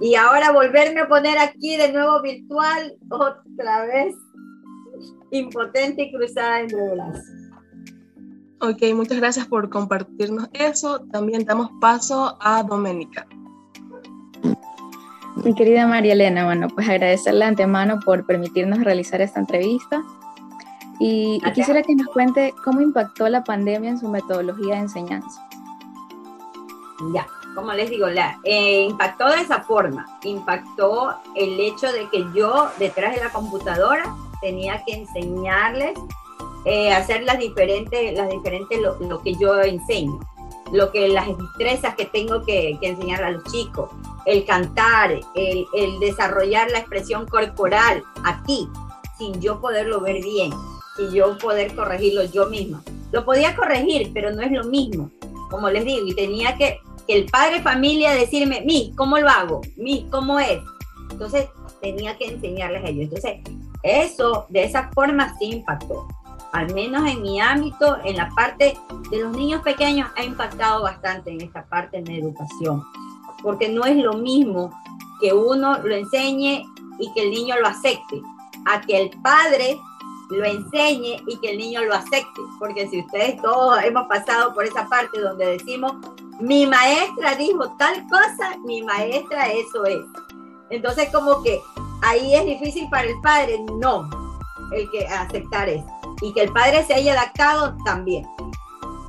Y 0.00 0.14
ahora 0.14 0.52
volverme 0.52 1.00
a 1.00 1.08
poner 1.08 1.38
aquí 1.38 1.76
de 1.76 1.92
nuevo 1.92 2.22
virtual 2.22 2.96
otra 3.10 3.84
vez, 3.86 4.14
impotente 5.30 6.02
y 6.02 6.12
cruzada 6.12 6.60
entre 6.60 6.94
brazos. 6.94 7.24
Ok, 8.60 8.82
muchas 8.94 9.18
gracias 9.18 9.46
por 9.46 9.70
compartirnos 9.70 10.48
eso. 10.52 11.00
También 11.12 11.44
damos 11.44 11.70
paso 11.80 12.36
a 12.40 12.62
Doménica. 12.62 13.26
Mi 15.44 15.54
querida 15.54 15.86
María 15.86 16.14
Elena, 16.14 16.44
bueno, 16.44 16.68
pues 16.68 16.88
agradecerle 16.88 17.40
de 17.40 17.50
antemano 17.50 18.00
por 18.00 18.26
permitirnos 18.26 18.82
realizar 18.82 19.20
esta 19.20 19.38
entrevista. 19.38 20.02
Y, 20.98 21.40
y, 21.44 21.52
quisiera 21.52 21.82
que 21.82 21.94
nos 21.94 22.08
cuente 22.08 22.52
cómo 22.64 22.80
impactó 22.80 23.28
la 23.28 23.44
pandemia 23.44 23.90
en 23.90 23.98
su 23.98 24.08
metodología 24.08 24.74
de 24.74 24.80
enseñanza. 24.80 25.48
Ya, 27.14 27.24
como 27.58 27.72
les 27.72 27.90
digo, 27.90 28.06
la, 28.06 28.38
eh, 28.44 28.82
impactó 28.82 29.28
de 29.30 29.40
esa 29.40 29.62
forma. 29.62 30.06
Impactó 30.22 31.16
el 31.34 31.58
hecho 31.58 31.90
de 31.90 32.08
que 32.08 32.24
yo 32.32 32.68
detrás 32.78 33.16
de 33.16 33.20
la 33.20 33.30
computadora 33.30 34.14
tenía 34.40 34.84
que 34.84 34.94
enseñarles 34.94 35.98
eh, 36.66 36.92
hacer 36.92 37.24
las 37.24 37.36
diferentes, 37.40 38.16
las 38.16 38.30
diferentes 38.30 38.78
lo, 38.80 39.20
que 39.24 39.34
yo 39.34 39.60
enseño, 39.60 40.20
lo 40.70 40.92
que 40.92 41.08
las 41.08 41.26
destrezas 41.26 41.96
que 41.96 42.04
tengo 42.04 42.44
que, 42.44 42.78
enseñar 42.80 43.24
a 43.24 43.30
los 43.30 43.42
chicos, 43.50 43.90
el 44.24 44.44
cantar, 44.44 45.10
el, 45.34 45.66
el, 45.74 45.98
desarrollar 45.98 46.70
la 46.70 46.78
expresión 46.78 47.26
corporal 47.26 48.04
aquí, 48.22 48.68
sin 49.18 49.40
yo 49.40 49.60
poderlo 49.60 50.00
ver 50.00 50.22
bien, 50.22 50.52
y 50.96 51.12
yo 51.12 51.36
poder 51.38 51.74
corregirlo 51.74 52.22
yo 52.22 52.46
misma. 52.46 52.84
Lo 53.10 53.24
podía 53.24 53.56
corregir, 53.56 54.12
pero 54.14 54.30
no 54.30 54.42
es 54.42 54.52
lo 54.52 54.62
mismo, 54.62 55.10
como 55.50 55.68
les 55.70 55.84
digo, 55.84 56.06
y 56.06 56.14
tenía 56.14 56.56
que 56.56 56.80
el 57.08 57.26
padre 57.26 57.62
familia 57.62 58.12
decirme, 58.12 58.62
mi, 58.62 58.92
¿cómo 58.96 59.18
lo 59.18 59.28
hago? 59.28 59.60
Mi, 59.76 60.06
¿cómo 60.10 60.38
es? 60.38 60.60
Entonces 61.10 61.48
tenía 61.80 62.16
que 62.16 62.26
enseñarles 62.26 62.84
a 62.84 62.88
ellos. 62.88 63.04
Entonces, 63.04 63.40
eso 63.82 64.46
de 64.48 64.64
esa 64.64 64.90
forma 64.92 65.36
sí 65.38 65.46
impactó 65.46 66.06
al 66.52 66.72
menos 66.74 67.06
en 67.08 67.22
mi 67.22 67.40
ámbito, 67.40 67.98
en 68.04 68.16
la 68.16 68.28
parte 68.30 68.76
de 69.10 69.22
los 69.22 69.36
niños 69.36 69.62
pequeños, 69.62 70.10
ha 70.16 70.24
impactado 70.24 70.82
bastante 70.82 71.30
en 71.30 71.40
esta 71.42 71.64
parte 71.66 72.00
de 72.02 72.10
la 72.10 72.18
educación, 72.18 72.84
porque 73.42 73.68
no 73.68 73.84
es 73.84 73.96
lo 73.96 74.14
mismo 74.14 74.70
que 75.20 75.32
uno 75.32 75.78
lo 75.78 75.94
enseñe 75.94 76.64
y 76.98 77.12
que 77.12 77.22
el 77.22 77.30
niño 77.30 77.56
lo 77.60 77.66
acepte, 77.66 78.22
a 78.66 78.80
que 78.80 79.00
el 79.00 79.10
padre 79.22 79.78
lo 80.30 80.44
enseñe 80.44 81.22
y 81.26 81.38
que 81.40 81.50
el 81.52 81.58
niño 81.58 81.84
lo 81.84 81.94
acepte, 81.94 82.40
porque 82.58 82.88
si 82.88 83.00
ustedes 83.00 83.40
todos 83.42 83.82
hemos 83.82 84.06
pasado 84.08 84.54
por 84.54 84.64
esa 84.64 84.88
parte 84.88 85.20
donde 85.20 85.58
decimos, 85.58 85.94
mi 86.40 86.66
maestra 86.66 87.34
dijo 87.36 87.74
tal 87.78 88.06
cosa, 88.08 88.56
mi 88.64 88.82
maestra 88.82 89.48
eso 89.48 89.84
es. 89.84 90.04
Entonces 90.70 91.08
como 91.12 91.42
que 91.42 91.60
ahí 92.02 92.34
es 92.34 92.44
difícil 92.44 92.88
para 92.90 93.08
el 93.08 93.20
padre, 93.20 93.58
no, 93.78 94.08
el 94.72 94.90
que 94.90 95.06
aceptar 95.06 95.68
eso 95.68 95.98
y 96.20 96.32
que 96.32 96.42
el 96.42 96.52
padre 96.52 96.84
se 96.84 96.94
haya 96.94 97.12
adaptado 97.12 97.76
también. 97.84 98.26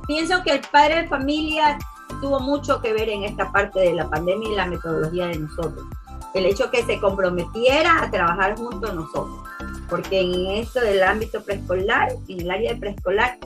Pienso 0.06 0.42
que 0.42 0.52
el 0.52 0.60
padre 0.60 1.02
de 1.02 1.08
familia 1.08 1.78
tuvo 2.20 2.40
mucho 2.40 2.80
que 2.80 2.92
ver 2.92 3.08
en 3.08 3.24
esta 3.24 3.50
parte 3.52 3.80
de 3.80 3.94
la 3.94 4.08
pandemia 4.08 4.50
y 4.50 4.54
la 4.54 4.66
metodología 4.66 5.28
de 5.28 5.38
nosotros. 5.38 5.86
El 6.34 6.46
hecho 6.46 6.70
que 6.70 6.84
se 6.84 7.00
comprometiera 7.00 8.02
a 8.02 8.10
trabajar 8.10 8.56
junto 8.56 8.88
a 8.88 8.92
nosotros. 8.92 9.40
Porque 9.88 10.20
en 10.20 10.46
esto 10.62 10.80
del 10.80 11.02
ámbito 11.02 11.42
preescolar, 11.42 12.12
en 12.28 12.40
el 12.40 12.50
área 12.50 12.74
de 12.74 12.80
preescolar, 12.80 13.38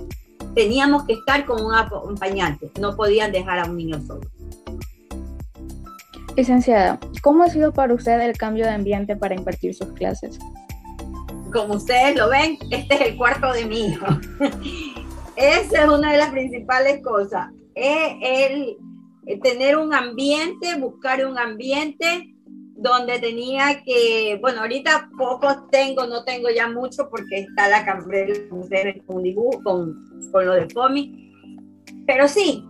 teníamos 0.54 1.04
que 1.04 1.14
estar 1.14 1.44
con 1.44 1.64
un 1.64 1.74
acompañante. 1.74 2.70
No 2.80 2.96
podían 2.96 3.32
dejar 3.32 3.58
a 3.58 3.64
un 3.64 3.76
niño 3.76 4.00
solo. 4.06 4.28
Licenciada, 6.36 6.98
¿cómo 7.22 7.44
ha 7.44 7.48
sido 7.48 7.72
para 7.72 7.94
usted 7.94 8.20
el 8.20 8.36
cambio 8.36 8.64
de 8.64 8.72
ambiente 8.72 9.16
para 9.16 9.34
impartir 9.34 9.74
sus 9.74 9.92
clases? 9.92 10.38
como 11.54 11.74
ustedes 11.74 12.16
lo 12.16 12.28
ven, 12.28 12.58
este 12.70 12.94
es 12.96 13.00
el 13.00 13.16
cuarto 13.16 13.52
de 13.52 13.64
mi 13.64 13.86
hijo. 13.86 14.06
Esa 15.36 15.84
es 15.84 15.88
una 15.88 16.12
de 16.12 16.18
las 16.18 16.30
principales 16.30 17.00
cosas. 17.02 17.50
Es 17.74 18.16
el, 18.20 18.76
tener 19.40 19.78
un 19.78 19.94
ambiente, 19.94 20.78
buscar 20.78 21.24
un 21.24 21.38
ambiente 21.38 22.33
donde 22.84 23.18
tenía 23.18 23.82
que, 23.82 24.38
bueno, 24.42 24.60
ahorita 24.60 25.08
pocos 25.16 25.56
tengo, 25.70 26.06
no 26.06 26.22
tengo 26.24 26.50
ya 26.50 26.68
mucho 26.68 27.08
porque 27.08 27.40
está 27.40 27.66
la 27.68 27.84
cambrera 27.84 28.34
con 29.06 29.22
dibujo, 29.22 29.62
con, 29.62 30.30
con 30.30 30.44
lo 30.44 30.52
de 30.52 30.68
FOMI, 30.68 31.32
pero 32.06 32.28
sí, 32.28 32.68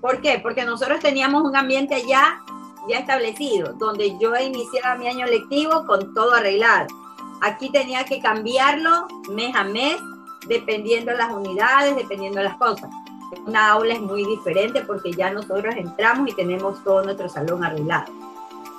¿por 0.00 0.20
qué? 0.20 0.40
Porque 0.42 0.64
nosotros 0.64 0.98
teníamos 0.98 1.44
un 1.44 1.54
ambiente 1.54 2.02
ya, 2.08 2.40
ya 2.88 2.98
establecido, 2.98 3.74
donde 3.74 4.18
yo 4.20 4.34
iniciaba 4.36 4.98
mi 4.98 5.06
año 5.06 5.26
lectivo 5.26 5.86
con 5.86 6.12
todo 6.12 6.34
arreglado 6.34 6.88
Aquí 7.42 7.70
tenía 7.70 8.04
que 8.04 8.20
cambiarlo 8.20 9.08
mes 9.28 9.54
a 9.56 9.64
mes, 9.64 9.96
dependiendo 10.46 11.10
de 11.10 11.18
las 11.18 11.32
unidades, 11.32 11.96
dependiendo 11.96 12.38
de 12.38 12.44
las 12.44 12.56
cosas. 12.56 12.88
Una 13.44 13.70
aula 13.70 13.94
es 13.94 14.00
muy 14.00 14.24
diferente 14.24 14.82
porque 14.82 15.12
ya 15.12 15.32
nosotros 15.32 15.74
entramos 15.76 16.28
y 16.28 16.34
tenemos 16.34 16.82
todo 16.84 17.02
nuestro 17.02 17.28
salón 17.28 17.64
arreglado. 17.64 18.12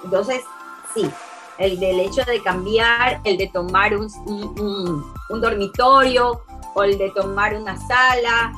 Entonces, 0.06 0.42
el 1.58 1.80
del 1.80 2.00
hecho 2.00 2.24
de 2.26 2.42
cambiar, 2.42 3.22
el 3.24 3.38
de 3.38 3.48
tomar 3.48 3.96
un, 3.96 4.08
un, 4.26 5.14
un, 5.30 5.42
dormitorio 5.42 6.42
o 6.74 6.84
el 6.84 6.98
de 6.98 7.12
tomar 7.12 7.56
una 7.56 7.78
sala, 7.88 8.54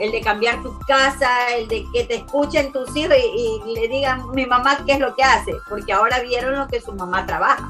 el 0.00 0.12
de 0.12 0.20
cambiar 0.20 0.62
tu 0.62 0.78
casa, 0.86 1.54
el 1.56 1.68
de 1.68 1.84
que 1.92 2.04
te 2.04 2.16
escuchen 2.16 2.72
tus 2.72 2.94
hijos 2.96 3.16
y, 3.16 3.70
y 3.70 3.74
le 3.74 3.88
digan 3.88 4.30
mi 4.30 4.46
mamá 4.46 4.78
qué 4.86 4.92
es 4.92 5.00
lo 5.00 5.14
que 5.14 5.22
hace, 5.22 5.52
porque 5.68 5.92
ahora 5.92 6.20
vieron 6.20 6.56
lo 6.56 6.68
que 6.68 6.80
su 6.80 6.92
mamá 6.92 7.26
trabaja 7.26 7.68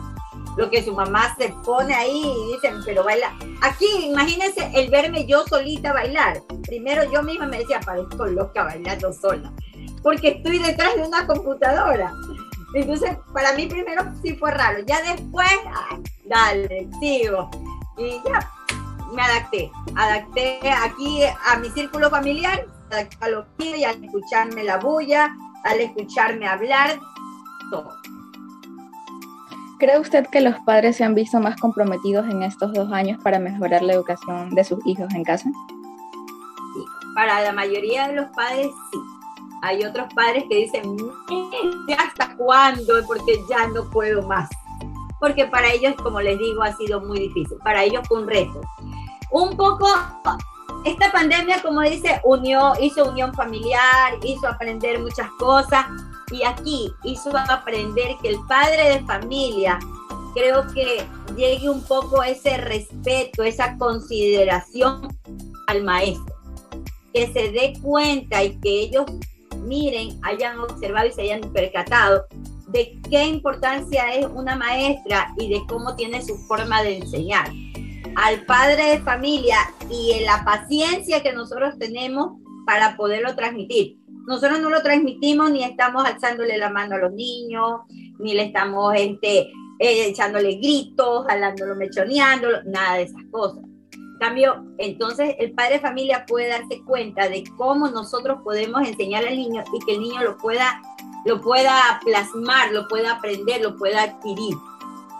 lo 0.58 0.68
que 0.70 0.82
su 0.82 0.92
mamá 0.92 1.36
se 1.38 1.54
pone 1.64 1.94
ahí 1.94 2.20
y 2.20 2.52
dicen, 2.52 2.82
pero 2.84 3.04
baila. 3.04 3.32
Aquí, 3.62 3.86
imagínense 4.06 4.68
el 4.74 4.90
verme 4.90 5.24
yo 5.24 5.44
solita 5.46 5.92
bailar. 5.92 6.42
Primero 6.66 7.04
yo 7.12 7.22
misma 7.22 7.46
me 7.46 7.60
decía, 7.60 7.78
parezco 7.78 8.26
loca 8.26 8.64
bailando 8.64 9.12
sola, 9.12 9.52
porque 10.02 10.30
estoy 10.30 10.58
detrás 10.58 10.96
de 10.96 11.02
una 11.02 11.28
computadora. 11.28 12.12
Entonces, 12.74 13.16
para 13.32 13.52
mí 13.54 13.66
primero 13.66 14.02
sí 14.22 14.34
fue 14.36 14.50
raro. 14.50 14.80
Ya 14.86 15.00
después, 15.02 15.48
dale, 16.24 16.88
sigo. 17.00 17.50
Y 17.96 18.20
ya, 18.24 18.50
me 19.14 19.22
adapté. 19.22 19.70
Adapté 19.96 20.60
aquí 20.70 21.22
a 21.24 21.58
mi 21.58 21.70
círculo 21.70 22.10
familiar, 22.10 22.66
a 23.20 23.28
lo 23.28 23.46
mío 23.58 23.76
y 23.76 23.84
al 23.84 24.02
escucharme 24.02 24.64
la 24.64 24.78
bulla, 24.78 25.34
al 25.64 25.80
escucharme 25.80 26.46
hablar, 26.46 26.98
todo. 27.70 27.90
¿Cree 29.78 29.98
usted 29.98 30.26
que 30.26 30.40
los 30.40 30.58
padres 30.60 30.96
se 30.96 31.04
han 31.04 31.14
visto 31.14 31.38
más 31.40 31.58
comprometidos 31.60 32.28
en 32.28 32.42
estos 32.42 32.72
dos 32.72 32.90
años 32.92 33.22
para 33.22 33.38
mejorar 33.38 33.82
la 33.82 33.92
educación 33.92 34.50
de 34.50 34.64
sus 34.64 34.84
hijos 34.86 35.12
en 35.14 35.22
casa? 35.22 35.48
Sí, 35.48 36.84
para 37.14 37.40
la 37.42 37.52
mayoría 37.52 38.08
de 38.08 38.14
los 38.14 38.26
padres 38.30 38.66
sí. 38.90 38.98
Hay 39.62 39.84
otros 39.84 40.12
padres 40.14 40.44
que 40.48 40.56
dicen, 40.56 40.96
¿hasta 41.98 42.36
cuándo? 42.36 42.94
Porque 43.06 43.40
ya 43.48 43.66
no 43.68 43.88
puedo 43.90 44.22
más. 44.22 44.48
Porque 45.20 45.46
para 45.46 45.72
ellos, 45.72 45.94
como 45.96 46.20
les 46.20 46.38
digo, 46.38 46.62
ha 46.62 46.76
sido 46.76 47.00
muy 47.00 47.18
difícil. 47.18 47.58
Para 47.64 47.82
ellos 47.82 48.06
fue 48.06 48.22
un 48.22 48.28
reto. 48.28 48.60
Un 49.30 49.56
poco, 49.56 49.88
esta 50.84 51.10
pandemia, 51.10 51.60
como 51.60 51.82
dice, 51.82 52.20
unió, 52.24 52.72
hizo 52.80 53.10
unión 53.10 53.34
familiar, 53.34 54.14
hizo 54.22 54.46
aprender 54.46 55.00
muchas 55.00 55.28
cosas, 55.38 55.86
y 56.30 56.42
aquí 56.44 56.92
hizo 57.04 57.30
aprender 57.36 58.16
que 58.22 58.28
el 58.28 58.38
padre 58.46 58.90
de 58.90 59.00
familia 59.04 59.78
creo 60.34 60.66
que 60.72 61.04
llegue 61.36 61.68
un 61.68 61.82
poco 61.82 62.22
ese 62.22 62.56
respeto, 62.58 63.42
esa 63.42 63.76
consideración 63.76 65.08
al 65.66 65.82
maestro, 65.82 66.34
que 67.12 67.32
se 67.32 67.50
dé 67.50 67.74
cuenta 67.82 68.42
y 68.44 68.58
que 68.60 68.80
ellos 68.80 69.06
miren, 69.58 70.18
hayan 70.22 70.58
observado 70.58 71.08
y 71.08 71.12
se 71.12 71.22
hayan 71.22 71.40
percatado 71.52 72.26
de 72.68 72.98
qué 73.10 73.24
importancia 73.24 74.14
es 74.14 74.26
una 74.26 74.56
maestra 74.56 75.34
y 75.38 75.48
de 75.48 75.62
cómo 75.66 75.96
tiene 75.96 76.22
su 76.22 76.36
forma 76.46 76.82
de 76.82 76.98
enseñar. 76.98 77.50
Al 78.16 78.44
padre 78.46 78.90
de 78.90 78.98
familia 79.00 79.56
y 79.90 80.12
en 80.12 80.24
la 80.24 80.44
paciencia 80.44 81.22
que 81.22 81.32
nosotros 81.32 81.78
tenemos 81.78 82.32
para 82.66 82.96
poderlo 82.96 83.34
transmitir 83.36 83.98
nosotros 84.28 84.60
no 84.60 84.68
lo 84.68 84.82
transmitimos 84.82 85.50
ni 85.50 85.64
estamos 85.64 86.04
alzándole 86.04 86.58
la 86.58 86.68
mano 86.68 86.96
a 86.96 86.98
los 86.98 87.12
niños, 87.14 87.80
ni 88.18 88.34
le 88.34 88.42
estamos 88.42 88.94
este, 88.94 89.38
eh, 89.78 90.08
echándole 90.08 90.56
gritos, 90.56 91.24
jalándolo, 91.26 91.74
mechoneándolo, 91.76 92.62
nada 92.64 92.96
de 92.96 93.04
esas 93.04 93.22
cosas. 93.30 93.64
Cambio, 94.18 94.64
entonces 94.78 95.36
el 95.38 95.52
padre 95.52 95.74
de 95.74 95.80
familia 95.80 96.26
puede 96.26 96.48
darse 96.48 96.82
cuenta 96.84 97.28
de 97.28 97.44
cómo 97.56 97.88
nosotros 97.88 98.40
podemos 98.42 98.86
enseñar 98.86 99.24
al 99.26 99.36
niño 99.36 99.62
y 99.72 99.84
que 99.84 99.92
el 99.92 100.00
niño 100.00 100.22
lo 100.22 100.36
pueda, 100.36 100.82
lo 101.24 101.40
pueda 101.40 102.00
plasmar, 102.04 102.72
lo 102.72 102.88
pueda 102.88 103.12
aprender, 103.12 103.60
lo 103.60 103.76
pueda 103.76 104.02
adquirir. 104.02 104.56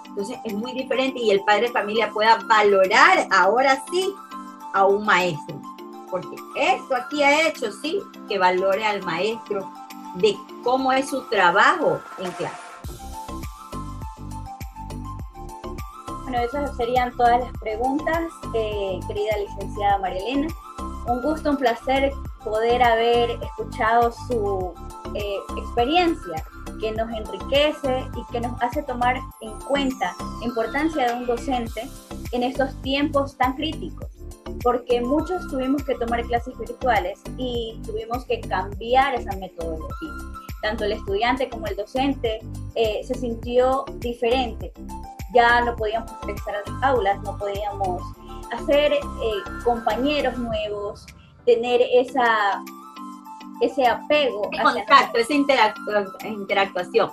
Entonces 0.07 0.39
es 0.45 0.53
muy 0.53 0.73
diferente 0.73 1.21
y 1.21 1.31
el 1.31 1.41
padre 1.45 1.69
de 1.69 1.73
familia 1.73 2.11
pueda 2.11 2.39
valorar 2.47 3.29
ahora 3.31 3.83
sí 3.91 4.13
a 4.75 4.85
un 4.85 5.07
maestro 5.07 5.61
porque 6.11 6.37
esto 6.57 6.95
aquí 6.95 7.23
ha 7.23 7.49
hecho, 7.49 7.71
sí, 7.73 8.01
que 8.29 8.39
valore 8.39 8.85
al 8.85 9.03
maestro 9.03 9.71
de 10.15 10.37
cómo 10.63 10.93
es 10.93 11.09
su 11.09 11.23
trabajo 11.23 12.01
en 12.19 12.31
clase. 12.33 12.68
Bueno, 16.29 16.45
esas 16.45 16.77
serían 16.77 17.17
todas 17.17 17.41
las 17.41 17.53
preguntas, 17.59 18.21
eh, 18.55 19.01
querida 19.09 19.39
licenciada 19.39 19.97
María 19.97 20.21
Elena. 20.21 20.49
Un 21.07 21.23
gusto, 21.23 21.49
un 21.49 21.57
placer 21.57 22.13
poder 22.45 22.83
haber 22.83 23.31
escuchado 23.43 24.13
su 24.13 24.75
eh, 25.15 25.37
experiencia 25.57 26.45
que 26.83 26.93
nos 26.93 27.11
enriquece 27.11 28.05
y 28.15 28.31
que 28.31 28.41
nos 28.43 28.61
hace 28.61 28.83
tomar 28.83 29.17
en 29.41 29.59
cuenta 29.61 30.15
la 30.41 30.47
importancia 30.47 31.07
de 31.07 31.15
un 31.15 31.27
docente 31.27 31.89
en 32.33 32.43
estos 32.43 32.75
tiempos 32.83 33.39
tan 33.39 33.55
críticos, 33.55 34.09
porque 34.63 35.01
muchos 35.01 35.49
tuvimos 35.49 35.83
que 35.85 35.95
tomar 35.95 36.23
clases 36.25 36.59
virtuales 36.59 37.23
y 37.39 37.81
tuvimos 37.87 38.27
que 38.27 38.43
cambiar 38.43 39.15
esa 39.15 39.35
metodología. 39.39 40.13
Tanto 40.61 40.85
el 40.85 40.93
estudiante 40.93 41.49
como 41.49 41.69
el 41.69 41.77
docente 41.77 42.41
eh, 42.75 43.01
se 43.03 43.15
sintió 43.15 43.87
diferente. 43.95 44.75
Ya 45.35 45.61
no 45.61 45.77
podíamos 45.77 46.11
regresar 46.23 46.57
a 46.57 46.71
las 46.71 46.83
aulas, 46.83 47.21
no 47.23 47.37
podíamos 47.37 48.03
hacer 48.53 48.93
eh, 48.93 49.01
compañeros 49.65 50.37
nuevos, 50.39 51.07
tener 51.45 51.83
esa 51.93 52.63
ese 53.61 53.87
apego. 53.87 54.49
Ese 54.53 54.63
contacto, 54.63 55.19
esa 55.19 55.35
interactuación. 56.29 57.11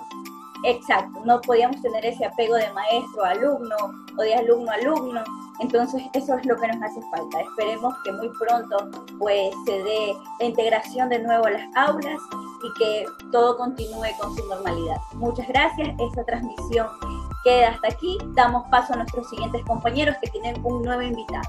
Exacto, 0.64 1.20
no 1.24 1.40
podíamos 1.42 1.80
tener 1.82 2.04
ese 2.06 2.24
apego 2.24 2.54
de 2.54 2.72
maestro 2.72 3.24
a 3.24 3.30
alumno 3.30 3.76
o 4.16 4.22
de 4.22 4.34
alumno 4.34 4.70
a 4.70 4.74
alumno. 4.74 5.22
Entonces 5.60 6.02
eso 6.12 6.36
es 6.36 6.46
lo 6.46 6.56
que 6.56 6.68
nos 6.68 6.82
hace 6.82 7.00
falta. 7.10 7.40
Esperemos 7.40 7.94
que 8.04 8.12
muy 8.12 8.30
pronto 8.38 8.90
pues 9.18 9.54
se 9.64 9.82
dé 9.82 10.14
la 10.40 10.46
integración 10.46 11.08
de 11.08 11.20
nuevo 11.20 11.46
a 11.46 11.50
las 11.50 11.76
aulas 11.76 12.20
y 12.62 12.78
que 12.78 13.06
todo 13.32 13.56
continúe 13.56 14.06
con 14.20 14.36
su 14.36 14.46
normalidad. 14.46 14.96
Muchas 15.14 15.46
gracias. 15.48 15.94
Esta 16.00 16.24
transmisión 16.24 16.88
queda 17.46 17.68
hasta 17.68 17.88
aquí. 17.88 18.18
Damos 18.34 18.68
paso 18.70 18.94
a 18.94 18.96
nuestros 18.96 19.30
siguientes 19.30 19.62
compañeros 19.62 20.16
que 20.20 20.30
tienen 20.30 20.56
un 20.64 20.82
nuevo 20.82 21.02
invitado. 21.02 21.44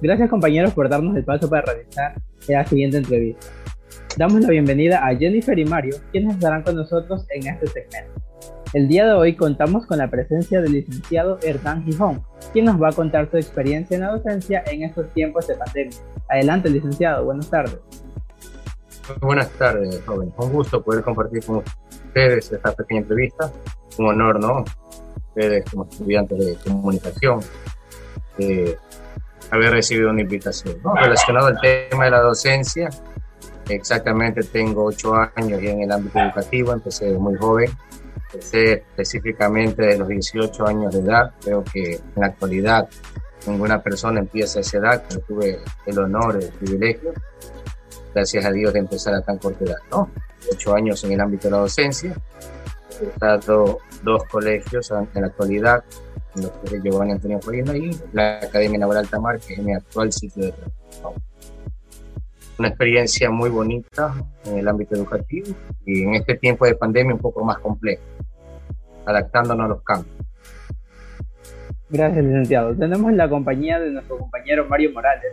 Gracias 0.00 0.30
compañeros 0.30 0.72
por 0.72 0.88
darnos 0.88 1.16
el 1.16 1.24
paso 1.24 1.48
para 1.48 1.62
realizar 1.62 2.14
la 2.46 2.64
siguiente 2.66 2.98
entrevista. 2.98 3.46
Damos 4.16 4.40
la 4.42 4.50
bienvenida 4.50 5.04
a 5.04 5.16
Jennifer 5.16 5.58
y 5.58 5.64
Mario, 5.64 5.96
quienes 6.12 6.34
estarán 6.34 6.62
con 6.62 6.76
nosotros 6.76 7.26
en 7.30 7.48
este 7.48 7.66
segmento. 7.66 8.20
El 8.72 8.88
día 8.88 9.06
de 9.06 9.12
hoy 9.12 9.34
contamos 9.34 9.86
con 9.86 9.98
la 9.98 10.08
presencia 10.08 10.60
del 10.60 10.72
licenciado 10.72 11.38
Hernán 11.42 11.84
Gijón, 11.84 12.22
quien 12.52 12.66
nos 12.66 12.80
va 12.80 12.90
a 12.90 12.92
contar 12.92 13.28
su 13.30 13.36
experiencia 13.36 13.96
en 13.96 14.02
la 14.02 14.10
docencia 14.10 14.62
en 14.66 14.82
estos 14.82 15.12
tiempos 15.14 15.46
de 15.48 15.56
pandemia. 15.56 15.96
Adelante, 16.28 16.70
licenciado, 16.70 17.24
buenas 17.24 17.48
tardes. 17.50 17.78
buenas 19.20 19.48
tardes, 19.50 20.02
joven. 20.04 20.32
Un 20.36 20.52
gusto 20.52 20.82
poder 20.82 21.02
compartir 21.02 21.44
con 21.44 21.56
ustedes 21.56 22.52
esta 22.52 22.72
pequeña 22.72 23.00
entrevista. 23.00 23.50
Un 23.98 24.06
honor, 24.06 24.40
¿no? 24.40 24.64
Ustedes 25.28 25.64
como 25.70 25.84
estudiantes 25.84 26.38
de 26.38 26.56
comunicación, 26.56 27.40
eh, 28.38 28.76
haber 29.50 29.72
recibido 29.72 30.10
una 30.10 30.22
invitación. 30.22 30.76
Relacionado 30.96 31.48
al 31.48 31.60
tema 31.60 32.04
de 32.04 32.10
la 32.10 32.20
docencia, 32.20 32.88
exactamente 33.68 34.42
tengo 34.42 34.84
ocho 34.84 35.14
años 35.14 35.60
ya 35.60 35.70
en 35.70 35.82
el 35.82 35.92
ámbito 35.92 36.18
educativo, 36.18 36.72
empecé 36.72 37.12
muy 37.12 37.36
joven, 37.36 37.70
empecé 38.32 38.72
específicamente 38.72 39.82
de 39.82 39.98
los 39.98 40.08
18 40.08 40.66
años 40.66 40.92
de 40.92 41.00
edad, 41.00 41.32
creo 41.42 41.64
que 41.64 41.94
en 41.94 42.20
la 42.20 42.26
actualidad 42.26 42.88
ninguna 43.46 43.82
persona 43.82 44.20
empieza 44.20 44.58
a 44.58 44.62
esa 44.62 44.78
edad, 44.78 45.04
pero 45.08 45.20
tuve 45.20 45.58
el 45.86 45.98
honor, 45.98 46.38
el 46.42 46.48
privilegio, 46.48 47.12
gracias 48.14 48.44
a 48.44 48.50
Dios, 48.50 48.72
de 48.72 48.80
empezar 48.80 49.14
a 49.14 49.22
tan 49.22 49.38
corta 49.38 49.64
edad, 49.64 49.78
¿no? 49.90 50.10
Ocho 50.50 50.74
años 50.74 51.02
en 51.04 51.12
el 51.12 51.20
ámbito 51.20 51.48
de 51.48 51.52
la 51.52 51.58
docencia, 51.58 52.14
he 53.00 53.06
estado 53.06 53.78
dos 54.02 54.24
colegios 54.24 54.90
en 54.90 55.20
la 55.20 55.26
actualidad, 55.28 55.84
doctor 56.34 56.82
Giovanni 56.82 57.12
Antonio 57.12 57.40
Corina 57.40 57.76
y 57.76 57.90
la 58.12 58.38
Academia 58.38 58.80
Naval 58.80 58.98
Altamar, 58.98 59.40
que 59.40 59.54
es 59.54 59.58
mi 59.60 59.72
actual 59.72 60.12
sitio 60.12 60.46
de 60.46 60.52
trabajo. 60.52 61.14
Una 62.58 62.68
experiencia 62.68 63.30
muy 63.30 63.50
bonita 63.50 64.14
en 64.44 64.58
el 64.58 64.68
ámbito 64.68 64.94
educativo 64.94 65.48
y 65.84 66.04
en 66.04 66.14
este 66.14 66.36
tiempo 66.36 66.66
de 66.66 66.74
pandemia 66.76 67.14
un 67.14 67.20
poco 67.20 67.44
más 67.44 67.58
complejo, 67.58 68.02
adaptándonos 69.06 69.64
a 69.64 69.68
los 69.68 69.82
cambios. 69.82 70.14
Gracias, 71.90 72.24
licenciado. 72.24 72.74
Tenemos 72.74 73.12
la 73.12 73.28
compañía 73.28 73.78
de 73.78 73.90
nuestro 73.90 74.18
compañero 74.18 74.66
Mario 74.66 74.92
Morales. 74.92 75.32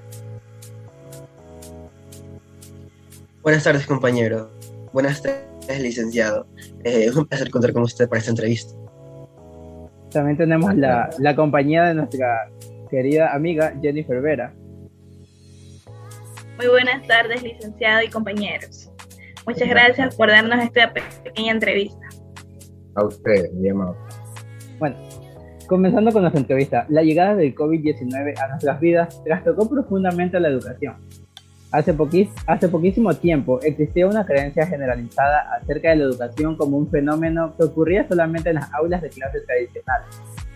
Buenas 3.41 3.63
tardes, 3.63 3.87
compañero. 3.87 4.49
Buenas 4.93 5.21
tardes, 5.21 5.43
licenciado. 5.79 6.47
Eh, 6.83 7.05
es 7.05 7.15
un 7.15 7.25
placer 7.25 7.49
contar 7.49 7.73
con 7.73 7.83
usted 7.83 8.07
para 8.07 8.19
esta 8.19 8.31
entrevista. 8.31 8.73
También 10.11 10.37
tenemos 10.37 10.75
la, 10.75 11.09
la 11.19 11.35
compañía 11.35 11.83
de 11.85 11.93
nuestra 11.93 12.49
querida 12.89 13.33
amiga 13.33 13.73
Jennifer 13.81 14.21
Vera. 14.21 14.53
Muy 16.57 16.67
buenas 16.67 17.07
tardes, 17.07 17.41
licenciado 17.41 18.03
y 18.03 18.09
compañeros. 18.09 18.91
Muchas 19.47 19.69
gracias 19.69 20.15
por 20.15 20.29
darnos 20.29 20.63
esta 20.63 20.93
pequeña 20.93 21.53
entrevista. 21.53 22.07
A 22.95 23.05
usted, 23.05 23.51
mi 23.53 23.69
amado. 23.69 23.95
Bueno, 24.77 24.97
comenzando 25.67 26.11
con 26.11 26.21
nuestra 26.21 26.41
entrevista, 26.41 26.85
la 26.89 27.01
llegada 27.01 27.35
del 27.35 27.55
COVID-19 27.55 28.37
a 28.39 28.47
nuestras 28.49 28.79
vidas 28.79 29.23
trastocó 29.23 29.69
profundamente 29.69 30.39
la 30.39 30.49
educación 30.49 30.95
Hace, 31.71 31.93
poquísimo 31.93 33.13
tiempo 33.13 33.61
existía 33.61 34.05
una 34.05 34.25
creencia 34.25 34.67
generalizada 34.67 35.53
acerca 35.55 35.91
de 35.91 35.95
la 35.95 36.03
educación 36.03 36.57
como 36.57 36.77
un 36.77 36.89
fenómeno 36.89 37.53
que 37.57 37.63
ocurría 37.63 38.05
solamente 38.09 38.49
en 38.49 38.55
las 38.55 38.73
aulas 38.73 39.01
de 39.01 39.09
clases 39.09 39.45
tradicionales. 39.45 40.07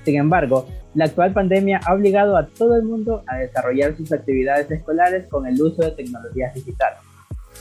Sin 0.03 0.17
embargo, 0.17 0.67
la 0.93 1.05
actual 1.05 1.31
pandemia 1.31 1.79
ha 1.85 1.93
obligado 1.93 2.35
a 2.35 2.45
todo 2.45 2.75
el 2.75 2.83
mundo 2.83 3.23
a 3.27 3.37
desarrollar 3.37 3.95
sus 3.95 4.11
actividades 4.11 4.69
escolares 4.69 5.25
con 5.27 5.47
el 5.47 5.59
uso 5.61 5.83
de 5.83 5.91
tecnologías 5.91 6.53
digitales. 6.53 6.99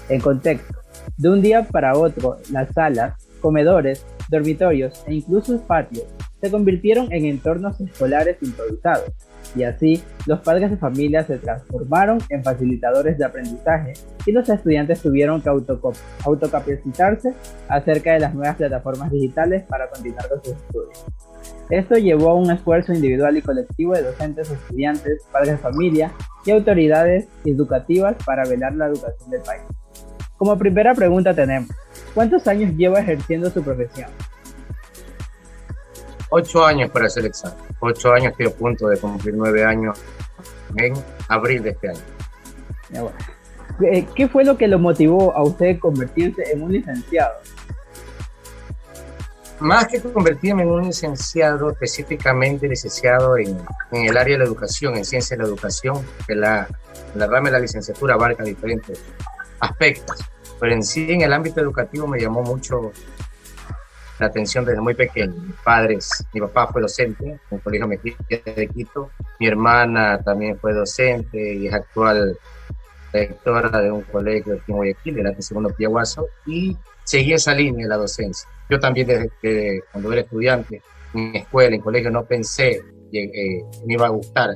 En 0.08 0.20
contexto, 0.20 0.80
de 1.16 1.28
un 1.28 1.40
día 1.40 1.62
para 1.62 1.96
otro, 1.96 2.38
las 2.50 2.72
salas, 2.72 3.14
comedores, 3.40 4.04
dormitorios 4.28 5.04
e 5.06 5.14
incluso 5.14 5.60
patios 5.62 6.06
se 6.44 6.50
convirtieron 6.50 7.10
en 7.10 7.24
entornos 7.24 7.80
escolares 7.80 8.36
improvisados, 8.42 9.10
y 9.56 9.62
así 9.62 10.02
los 10.26 10.40
padres 10.40 10.70
de 10.70 10.76
familia 10.76 11.24
se 11.24 11.38
transformaron 11.38 12.18
en 12.28 12.44
facilitadores 12.44 13.16
de 13.16 13.24
aprendizaje 13.24 13.94
y 14.26 14.32
los 14.32 14.48
estudiantes 14.48 15.00
tuvieron 15.00 15.40
que 15.40 15.48
autocapacitarse 16.24 17.32
acerca 17.68 18.12
de 18.12 18.20
las 18.20 18.34
nuevas 18.34 18.56
plataformas 18.56 19.10
digitales 19.10 19.62
para 19.64 19.88
continuar 19.88 20.28
con 20.28 20.44
sus 20.44 20.54
estudios. 20.54 21.04
Esto 21.70 21.94
llevó 21.94 22.30
a 22.30 22.34
un 22.34 22.50
esfuerzo 22.50 22.92
individual 22.92 23.36
y 23.36 23.42
colectivo 23.42 23.94
de 23.94 24.02
docentes, 24.02 24.50
estudiantes, 24.50 25.22
padres 25.32 25.52
de 25.52 25.58
familia 25.58 26.12
y 26.44 26.50
autoridades 26.50 27.26
educativas 27.44 28.16
para 28.26 28.44
velar 28.46 28.74
la 28.74 28.86
educación 28.86 29.30
del 29.30 29.40
país. 29.40 29.62
Como 30.36 30.58
primera 30.58 30.94
pregunta 30.94 31.32
tenemos, 31.32 31.70
¿cuántos 32.12 32.46
años 32.48 32.74
lleva 32.76 33.00
ejerciendo 33.00 33.48
su 33.50 33.62
profesión? 33.62 34.10
Ocho 36.36 36.66
años 36.66 36.90
para 36.90 37.06
hacer 37.06 37.22
el 37.22 37.28
examen. 37.28 37.56
Ocho 37.78 38.12
años, 38.12 38.32
estoy 38.32 38.46
a 38.46 38.50
punto 38.50 38.88
de 38.88 38.98
cumplir 38.98 39.36
nueve 39.36 39.64
años 39.64 39.96
en 40.76 40.92
abril 41.28 41.62
de 41.62 41.70
este 41.70 41.90
año. 41.90 42.00
Eh, 43.80 44.04
¿Qué 44.16 44.26
fue 44.26 44.44
lo 44.44 44.58
que 44.58 44.66
lo 44.66 44.80
motivó 44.80 45.32
a 45.32 45.44
usted 45.44 45.78
convertirse 45.78 46.42
en 46.52 46.64
un 46.64 46.72
licenciado? 46.72 47.34
Más 49.60 49.86
que 49.86 50.00
convertirme 50.00 50.64
en 50.64 50.70
un 50.70 50.82
licenciado, 50.86 51.70
específicamente 51.70 52.66
licenciado 52.66 53.38
en, 53.38 53.56
en 53.92 54.06
el 54.06 54.16
área 54.16 54.34
de 54.34 54.38
la 54.38 54.44
educación, 54.44 54.96
en 54.96 55.04
ciencia 55.04 55.36
de 55.36 55.44
la 55.44 55.48
educación, 55.48 56.04
que 56.26 56.34
la, 56.34 56.66
la 57.14 57.26
rama 57.28 57.46
de 57.46 57.52
la 57.52 57.60
licenciatura 57.60 58.14
abarca 58.14 58.42
diferentes 58.42 59.00
aspectos. 59.60 60.18
Pero 60.58 60.72
en 60.72 60.82
sí, 60.82 61.06
en 61.12 61.20
el 61.20 61.32
ámbito 61.32 61.60
educativo 61.60 62.08
me 62.08 62.18
llamó 62.18 62.42
mucho 62.42 62.90
la 64.18 64.26
atención 64.26 64.64
desde 64.64 64.80
muy 64.80 64.94
pequeño. 64.94 65.34
Mis 65.34 65.56
padres, 65.64 66.24
mi 66.32 66.40
papá 66.40 66.68
fue 66.68 66.82
docente 66.82 67.24
en 67.24 67.40
el 67.50 67.60
Colegio 67.60 67.88
Mejía 67.88 68.14
de 68.28 68.68
Quito, 68.68 69.10
mi 69.40 69.46
hermana 69.46 70.22
también 70.22 70.58
fue 70.58 70.72
docente 70.72 71.54
y 71.54 71.66
es 71.66 71.74
actual 71.74 72.38
directora 73.12 73.80
de 73.80 73.92
un 73.92 74.02
colegio 74.02 74.54
aquí 74.54 74.72
en 74.72 74.76
Guayaquil, 74.76 75.18
el 75.20 75.42
segundo 75.42 75.70
Piaguazo, 75.70 76.26
y 76.46 76.76
seguí 77.04 77.32
esa 77.32 77.54
línea 77.54 77.84
de 77.84 77.88
la 77.88 77.96
docencia. 77.96 78.48
Yo 78.68 78.80
también 78.80 79.06
desde 79.06 79.30
que 79.40 79.80
cuando 79.92 80.12
era 80.12 80.22
estudiante 80.22 80.82
en 81.14 81.36
escuela, 81.36 81.76
en 81.76 81.80
colegio, 81.82 82.10
no 82.10 82.24
pensé 82.24 82.82
que 83.12 83.24
eh, 83.24 83.64
me 83.86 83.94
iba 83.94 84.06
a 84.06 84.10
gustar, 84.10 84.50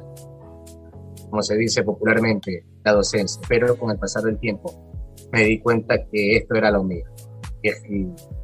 como 1.31 1.43
se 1.43 1.57
dice 1.57 1.85
popularmente, 1.85 2.65
la 2.85 2.93
docencia, 2.93 3.41
pero 3.49 3.77
con 3.77 3.91
el 3.91 3.99
pasar 3.99 4.25
del 4.25 4.39
tiempo 4.39 4.75
me 5.31 5.45
di 5.45 5.61
cuenta 5.61 5.97
que 6.11 6.39
esto 6.39 6.55
era 6.55 6.71
lo 6.71 6.83
mío 6.83 7.05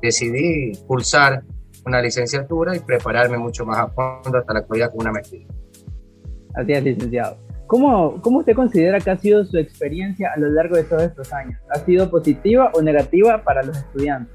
decidí 0.00 0.72
cursar 0.86 1.42
una 1.86 2.00
licenciatura 2.00 2.76
y 2.76 2.80
prepararme 2.80 3.38
mucho 3.38 3.64
más 3.64 3.78
a 3.78 3.88
fondo 3.88 4.38
hasta 4.38 4.52
la 4.52 4.60
actualidad 4.60 4.90
con 4.90 5.00
una 5.00 5.12
maestría. 5.12 5.46
Así 6.54 6.72
es, 6.72 6.84
licenciado. 6.84 7.36
¿Cómo, 7.66 8.20
¿Cómo 8.20 8.38
usted 8.40 8.54
considera 8.54 9.00
que 9.00 9.10
ha 9.10 9.16
sido 9.16 9.44
su 9.44 9.56
experiencia 9.56 10.30
a 10.34 10.38
lo 10.38 10.48
largo 10.48 10.76
de 10.76 10.84
todos 10.84 11.02
estos 11.02 11.32
años? 11.32 11.58
¿Ha 11.70 11.78
sido 11.80 12.10
positiva 12.10 12.70
o 12.74 12.82
negativa 12.82 13.42
para 13.42 13.62
los 13.62 13.76
estudiantes? 13.76 14.34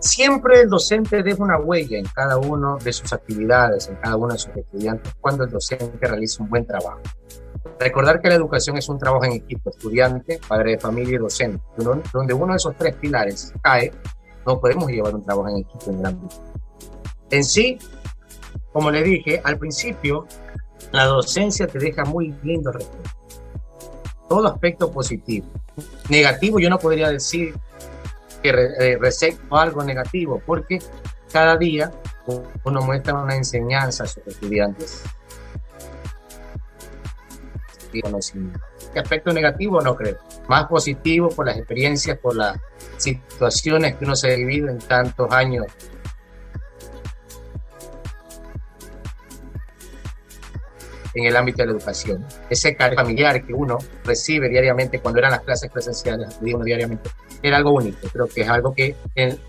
Siempre 0.00 0.62
el 0.62 0.68
docente 0.68 1.22
deja 1.22 1.42
una 1.42 1.58
huella 1.58 1.98
en 1.98 2.06
cada 2.06 2.38
una 2.38 2.76
de 2.82 2.92
sus 2.92 3.12
actividades, 3.12 3.88
en 3.88 3.96
cada 3.96 4.16
uno 4.16 4.32
de 4.32 4.38
sus 4.38 4.56
estudiantes, 4.56 5.12
cuando 5.20 5.44
el 5.44 5.50
docente 5.50 6.06
realiza 6.06 6.42
un 6.42 6.48
buen 6.48 6.66
trabajo. 6.66 7.00
Recordar 7.78 8.20
que 8.20 8.28
la 8.28 8.34
educación 8.34 8.76
es 8.76 8.88
un 8.88 8.98
trabajo 8.98 9.24
en 9.24 9.32
equipo, 9.32 9.70
estudiante, 9.70 10.40
padre 10.46 10.72
de 10.72 10.78
familia 10.78 11.14
y 11.14 11.18
docente. 11.18 11.62
Donde 11.76 12.34
uno 12.34 12.52
de 12.52 12.56
esos 12.56 12.76
tres 12.76 12.94
pilares 12.96 13.52
cae, 13.62 13.92
no 14.46 14.60
podemos 14.60 14.90
llevar 14.90 15.14
un 15.14 15.24
trabajo 15.24 15.48
en 15.48 15.58
equipo 15.58 15.90
en 15.90 15.98
el 16.00 16.06
ámbito. 16.06 16.36
En 17.30 17.44
sí, 17.44 17.78
como 18.72 18.90
le 18.90 19.02
dije 19.02 19.40
al 19.44 19.58
principio, 19.58 20.26
la 20.92 21.04
docencia 21.04 21.66
te 21.66 21.78
deja 21.78 22.04
muy 22.04 22.34
lindo 22.42 22.72
recuerdo. 22.72 23.10
Todo 24.28 24.48
aspecto 24.48 24.90
positivo. 24.92 25.46
Negativo 26.08 26.60
yo 26.60 26.70
no 26.70 26.78
podría 26.78 27.10
decir 27.10 27.54
que 28.42 28.52
re, 28.52 28.94
eh, 28.94 28.98
algo 29.50 29.84
negativo, 29.84 30.40
porque 30.46 30.78
cada 31.32 31.56
día 31.56 31.90
uno 32.64 32.80
muestra 32.82 33.14
una 33.14 33.36
enseñanza 33.36 34.04
a 34.04 34.06
sus 34.06 34.26
estudiantes. 34.26 35.02
¿Qué 37.90 38.98
aspecto 38.98 39.32
negativo? 39.32 39.80
No 39.80 39.96
creo. 39.96 40.18
Más 40.48 40.66
positivo 40.66 41.28
por 41.28 41.46
las 41.46 41.56
experiencias, 41.56 42.18
por 42.18 42.36
las 42.36 42.58
situaciones 42.96 43.96
que 43.96 44.04
uno 44.04 44.14
se 44.16 44.32
ha 44.32 44.36
vivido 44.36 44.68
en 44.68 44.78
tantos 44.78 45.30
años 45.32 45.66
en 51.12 51.24
el 51.24 51.36
ámbito 51.36 51.58
de 51.58 51.66
la 51.66 51.72
educación. 51.72 52.24
Ese 52.48 52.76
cariño 52.76 53.02
familiar 53.02 53.44
que 53.44 53.52
uno 53.52 53.78
recibe 54.04 54.48
diariamente 54.48 55.00
cuando 55.00 55.18
eran 55.18 55.32
las 55.32 55.40
clases 55.40 55.70
presenciales, 55.70 56.38
uno 56.40 56.64
diariamente, 56.64 57.10
era 57.42 57.56
algo 57.56 57.72
único. 57.72 58.08
Creo 58.12 58.28
que 58.28 58.42
es 58.42 58.48
algo 58.48 58.72
que 58.72 58.94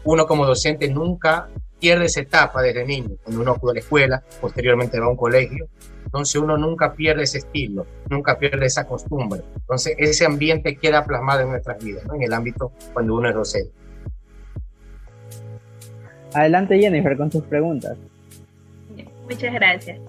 uno 0.03 0.25
como 0.25 0.45
docente 0.45 0.87
nunca 0.89 1.49
pierde 1.79 2.05
esa 2.05 2.21
etapa 2.21 2.61
desde 2.61 2.85
niño, 2.85 3.15
cuando 3.23 3.41
uno 3.41 3.51
acude 3.51 3.71
a 3.71 3.73
la 3.75 3.79
escuela, 3.79 4.23
posteriormente 4.39 4.99
va 4.99 5.05
a 5.05 5.09
un 5.09 5.17
colegio. 5.17 5.67
Entonces 6.05 6.41
uno 6.41 6.57
nunca 6.57 6.93
pierde 6.93 7.23
ese 7.23 7.39
estilo, 7.39 7.85
nunca 8.09 8.37
pierde 8.37 8.65
esa 8.65 8.85
costumbre. 8.85 9.41
Entonces 9.55 9.95
ese 9.97 10.25
ambiente 10.25 10.75
queda 10.75 11.05
plasmado 11.05 11.41
en 11.41 11.49
nuestras 11.49 11.83
vidas, 11.83 12.03
en 12.13 12.23
el 12.23 12.33
ámbito 12.33 12.71
cuando 12.93 13.15
uno 13.15 13.29
es 13.29 13.35
docente. 13.35 13.71
Adelante 16.33 16.79
Jennifer 16.79 17.17
con 17.17 17.29
tus 17.29 17.43
preguntas. 17.43 17.97
Muchas 19.29 19.53
gracias. 19.53 19.99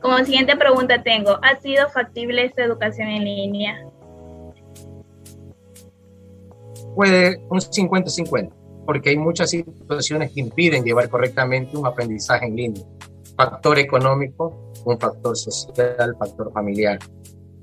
Como 0.00 0.18
siguiente 0.18 0.56
pregunta 0.56 1.02
tengo, 1.02 1.38
¿ha 1.42 1.56
sido 1.56 1.88
factible 1.88 2.44
esta 2.44 2.62
educación 2.62 3.08
en 3.08 3.24
línea? 3.24 3.86
Puede 6.94 7.38
un 7.48 7.58
50-50, 7.58 8.50
porque 8.84 9.10
hay 9.10 9.18
muchas 9.18 9.50
situaciones 9.50 10.32
que 10.32 10.40
impiden 10.40 10.84
llevar 10.84 11.08
correctamente 11.08 11.76
un 11.76 11.86
aprendizaje 11.86 12.46
en 12.46 12.56
línea. 12.56 12.84
Factor 13.36 13.78
económico, 13.78 14.65
un 14.86 14.98
factor 14.98 15.36
social, 15.36 16.16
factor 16.18 16.52
familiar. 16.52 16.98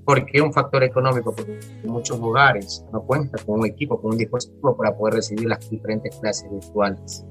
¿Por 0.05 0.25
qué 0.25 0.41
un 0.41 0.51
factor 0.51 0.83
económico? 0.83 1.33
Porque 1.33 1.59
muchos 1.85 2.19
lugares 2.19 2.83
no 2.91 3.01
cuentan 3.03 3.43
con 3.45 3.61
un 3.61 3.65
equipo, 3.65 3.99
con 4.01 4.11
un 4.11 4.17
dispositivo 4.17 4.75
para 4.75 4.95
poder 4.95 5.15
recibir 5.15 5.47
las 5.47 5.69
diferentes 5.69 6.15
clases 6.17 6.51
virtuales. 6.51 7.25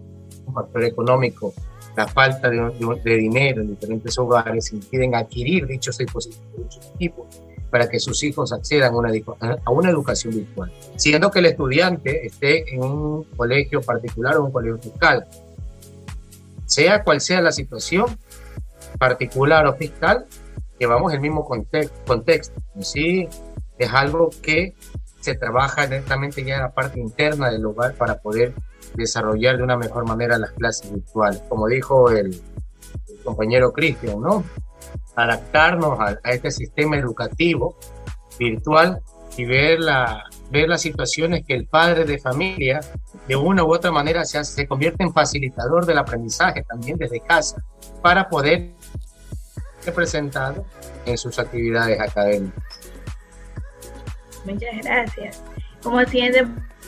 Un 0.46 0.54
factor 0.54 0.84
económico 0.84 1.52
la 1.94 2.08
falta 2.08 2.48
de, 2.48 3.16
dinero 3.16 3.60
en 3.60 3.68
diferentes 3.68 4.18
hogares 4.18 4.72
impiden 4.72 5.14
adquirir 5.14 5.66
dichos 5.66 5.98
dispositivos 5.98 6.80
tipo 6.98 7.28
para 7.70 7.86
que 7.88 8.00
sus 8.00 8.22
hijos 8.22 8.52
accedan 8.52 8.94
una, 8.94 9.10
a 9.64 9.70
una 9.70 9.90
educación 9.90 10.34
virtual, 10.34 10.72
siendo 10.96 11.30
que 11.30 11.40
el 11.40 11.46
estudiante 11.46 12.26
esté 12.26 12.74
en 12.74 12.82
un 12.82 13.24
colegio 13.36 13.82
particular 13.82 14.36
o 14.36 14.44
un 14.44 14.52
colegio 14.52 14.78
fiscal. 14.78 15.26
Sea 16.66 17.02
cual 17.02 17.20
sea 17.20 17.42
la 17.42 17.52
situación, 17.52 18.06
particular 19.02 19.66
o 19.66 19.74
fiscal, 19.74 20.26
llevamos 20.78 21.12
el 21.12 21.18
mismo 21.18 21.44
contexto. 21.44 22.54
Sí, 22.80 23.28
es 23.76 23.92
algo 23.92 24.30
que 24.40 24.76
se 25.18 25.34
trabaja 25.34 25.88
directamente 25.88 26.44
ya 26.44 26.54
en 26.54 26.60
la 26.60 26.72
parte 26.72 27.00
interna 27.00 27.50
del 27.50 27.66
hogar 27.66 27.94
para 27.94 28.20
poder 28.20 28.54
desarrollar 28.94 29.56
de 29.56 29.64
una 29.64 29.76
mejor 29.76 30.06
manera 30.06 30.38
las 30.38 30.52
clases 30.52 30.92
virtuales. 30.92 31.42
Como 31.48 31.66
dijo 31.66 32.10
el, 32.10 32.40
compañero 33.24 33.72
Cristian, 33.72 34.20
¿no? 34.20 34.44
Adaptarnos 35.16 35.98
a, 35.98 36.18
este 36.30 36.52
sistema 36.52 36.96
educativo 36.96 37.76
virtual 38.38 39.00
y 39.36 39.44
ver, 39.46 39.80
la, 39.80 40.24
ver 40.52 40.68
las 40.68 40.80
situaciones 40.80 41.44
que 41.44 41.54
el 41.54 41.66
padre 41.66 42.04
de 42.04 42.18
familia 42.18 42.78
de 43.26 43.34
una 43.34 43.64
u 43.64 43.74
otra 43.74 43.90
manera 43.90 44.24
se, 44.24 44.44
se 44.44 44.68
convierte 44.68 45.02
en 45.02 45.12
facilitador 45.12 45.86
del 45.86 45.98
aprendizaje 45.98 46.62
también 46.62 46.98
desde 46.98 47.18
casa 47.18 47.56
para 48.00 48.28
poder 48.28 48.74
ser 49.82 49.94
presentado 49.94 50.64
en 51.04 51.18
sus 51.18 51.38
actividades 51.38 52.00
académicas. 52.00 52.62
Muchas 54.44 54.70
gracias. 54.82 55.42
Como 55.82 56.04
siguiente 56.04 56.46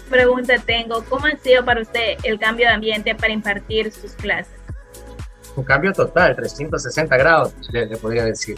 pregunta 0.08 0.54
tengo, 0.64 1.04
¿cómo 1.08 1.26
ha 1.26 1.36
sido 1.36 1.64
para 1.64 1.82
usted 1.82 2.16
el 2.22 2.38
cambio 2.38 2.66
de 2.68 2.74
ambiente 2.74 3.14
para 3.14 3.32
impartir 3.32 3.92
sus 3.92 4.12
clases? 4.12 4.54
Un 5.56 5.64
cambio 5.64 5.92
total, 5.92 6.34
360 6.34 7.16
grados, 7.16 7.54
le, 7.70 7.96
podría 7.96 8.24
decir. 8.24 8.56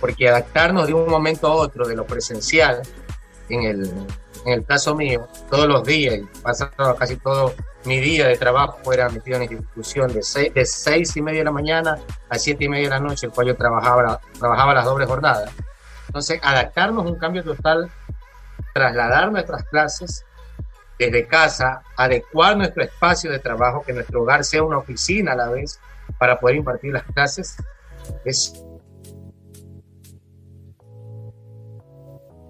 Porque 0.00 0.28
adaptarnos 0.28 0.86
de 0.86 0.94
un 0.94 1.08
momento 1.08 1.46
a 1.46 1.54
otro 1.54 1.86
de 1.86 1.96
lo 1.96 2.06
presencial, 2.06 2.82
en 3.48 3.62
el, 3.62 3.90
en 4.44 4.52
el 4.52 4.64
caso 4.64 4.94
mío, 4.94 5.26
todos 5.50 5.66
los 5.66 5.84
días, 5.84 6.20
pasando 6.42 6.96
casi 6.96 7.16
todo 7.16 7.54
mi 7.84 8.00
día 8.00 8.28
de 8.28 8.36
trabajo 8.36 8.92
era 8.92 9.08
metido 9.08 9.36
en 9.36 9.42
institución 9.44 10.12
de 10.12 10.22
seis, 10.22 10.54
de 10.54 10.64
seis 10.64 11.16
y 11.16 11.22
media 11.22 11.40
de 11.40 11.44
la 11.44 11.52
mañana 11.52 11.98
a 12.28 12.38
siete 12.38 12.64
y 12.64 12.68
media 12.68 12.84
de 12.84 12.90
la 12.90 13.00
noche, 13.00 13.26
el 13.26 13.32
cual 13.32 13.48
yo 13.48 13.56
trabajaba, 13.56 14.20
trabajaba 14.38 14.74
las 14.74 14.84
dobles 14.84 15.08
jornadas. 15.08 15.50
Entonces, 16.06 16.40
adaptarnos 16.42 17.04
un 17.04 17.18
cambio 17.18 17.42
total, 17.42 17.90
trasladar 18.72 19.30
nuestras 19.32 19.64
clases 19.64 20.24
desde 20.98 21.26
casa, 21.26 21.82
adecuar 21.96 22.56
nuestro 22.56 22.84
espacio 22.84 23.30
de 23.30 23.38
trabajo, 23.38 23.82
que 23.84 23.92
nuestro 23.92 24.22
hogar 24.22 24.44
sea 24.44 24.62
una 24.62 24.78
oficina 24.78 25.32
a 25.32 25.36
la 25.36 25.48
vez 25.48 25.80
para 26.18 26.38
poder 26.38 26.56
impartir 26.56 26.92
las 26.92 27.02
clases, 27.02 27.56
es 28.24 28.54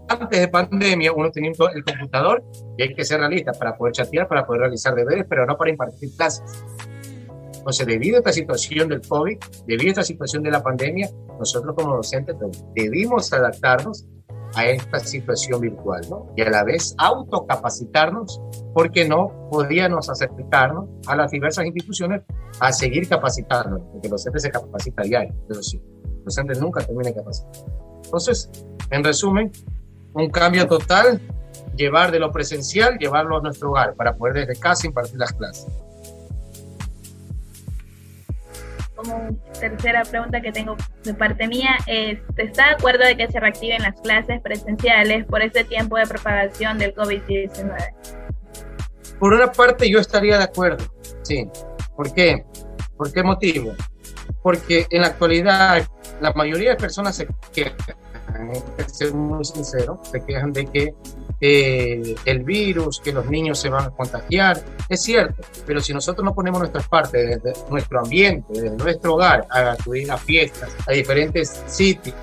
antes 0.09 0.41
de 0.41 0.49
pandemia 0.49 1.13
uno 1.13 1.31
tenía 1.31 1.51
el 1.51 1.85
computador 1.85 2.45
y 2.77 2.83
hay 2.83 2.95
que 2.95 3.05
ser 3.05 3.21
realista 3.21 3.53
para 3.53 3.77
poder 3.77 3.95
chatear, 3.95 4.29
para 4.29 4.47
poder 4.47 4.63
realizar 4.63 4.95
deberes, 4.95 5.27
pero 5.29 5.47
no 5.47 5.57
para 5.57 5.71
impartir 5.71 6.11
clases. 6.17 6.65
Entonces, 7.57 7.87
debido 7.87 8.17
a 8.17 8.19
esta 8.19 8.33
situación 8.33 8.89
del 8.89 9.01
COVID, 9.01 9.39
debido 9.67 9.89
a 9.89 9.91
esta 9.93 10.05
situación 10.05 10.43
de 10.43 10.51
la 10.51 10.63
pandemia, 10.63 11.09
nosotros 11.39 11.75
como 11.75 11.97
docentes 11.97 12.37
debimos 12.75 13.33
adaptarnos 13.33 14.07
a 14.55 14.67
esta 14.67 14.99
situación 15.01 15.61
virtual, 15.61 16.03
¿no? 16.11 16.27
Y 16.37 16.43
a 16.43 16.51
la 16.51 16.63
vez 16.63 16.95
autocapacitarnos, 16.99 18.41
porque 18.73 19.09
no 19.09 19.49
podíamos 19.51 20.09
acercarnos 20.11 20.89
a 21.07 21.17
las 21.17 21.31
diversas 21.31 21.65
instituciones 21.65 22.23
a 22.61 22.73
seguir 22.73 23.09
capacitándonos, 23.09 23.81
porque 23.93 24.09
los 24.09 24.23
docentes 24.23 24.43
se 24.43 24.51
capacitan 24.51 25.07
diario, 25.07 25.35
pero 25.49 25.63
sí, 25.63 25.81
los 26.05 26.25
docentes 26.25 26.61
nunca 26.61 26.85
terminan 26.85 27.13
de 27.13 27.15
capacitar. 27.15 27.65
Entonces, 28.05 28.51
en 28.91 29.03
resumen, 29.03 29.51
un 30.15 30.31
cambio 30.31 30.67
total, 30.67 31.21
llevar 31.77 32.11
de 32.11 32.21
lo 32.21 32.33
presencial, 32.33 32.97
llevarlo 32.99 33.39
a 33.39 33.41
nuestro 33.41 33.71
hogar, 33.71 33.95
para 33.95 34.15
poder 34.15 34.47
desde 34.47 34.61
casa 34.61 34.87
impartir 34.87 35.19
las 35.19 35.33
clases. 35.33 35.67
como 39.05 39.37
tercera 39.61 40.03
pregunta 40.03 40.41
que 40.41 40.53
tengo 40.53 40.77
de 41.03 41.15
parte 41.15 41.47
mía 41.47 41.77
es, 41.87 42.19
¿está 42.37 42.69
de 42.69 42.75
acuerdo 42.75 43.05
de 43.05 43.17
que 43.17 43.31
se 43.31 43.39
reactiven 43.39 43.83
las 43.83 44.01
clases 44.01 44.41
presenciales 44.41 45.27
por 45.27 45.43
este 45.43 45.65
tiempo 45.65 45.97
de 45.97 46.07
propagación 46.07 46.79
del 46.79 46.95
COVID-19? 46.95 47.95
Por 49.19 49.35
una 49.35 49.53
parte 49.53 49.91
yo 49.91 49.99
estaría 49.99 50.39
de 50.39 50.45
acuerdo, 50.45 50.85
sí. 51.23 51.49
¿Por 51.97 52.13
qué? 52.13 52.45
¿Por 52.97 53.13
qué 53.13 53.23
motivo? 53.23 53.73
Porque 54.43 54.87
en 54.91 55.03
la 55.03 55.09
actualidad 55.09 55.87
la 56.21 56.33
mayoría 56.33 56.71
de 56.71 56.77
personas 56.77 57.17
se 57.17 57.29
quejan, 57.53 57.77
que 58.77 58.89
ser 58.89 59.15
muy 59.15 59.45
sincero, 59.45 60.01
se 60.11 60.25
quejan 60.25 60.53
de 60.53 60.67
que 60.67 60.95
eh, 61.41 62.15
el 62.25 62.45
virus, 62.45 63.01
que 63.01 63.13
los 63.13 63.27
niños 63.27 63.59
se 63.59 63.69
van 63.69 63.87
a 63.87 63.91
contagiar. 63.91 64.63
Es 64.89 65.03
cierto, 65.03 65.43
pero 65.67 65.81
si 65.81 65.93
nosotros 65.93 66.25
no 66.25 66.35
ponemos 66.35 66.61
nuestra 66.61 66.83
parte, 66.83 67.19
desde 67.19 67.53
nuestro 67.71 68.01
ambiente, 68.01 68.47
desde 68.53 68.77
nuestro 68.77 69.15
hogar, 69.15 69.47
a 69.51 69.73
acudir 69.73 70.11
a 70.11 70.17
fiestas, 70.17 70.71
a 70.87 70.93
diferentes 70.93 71.63
sitios, 71.67 72.15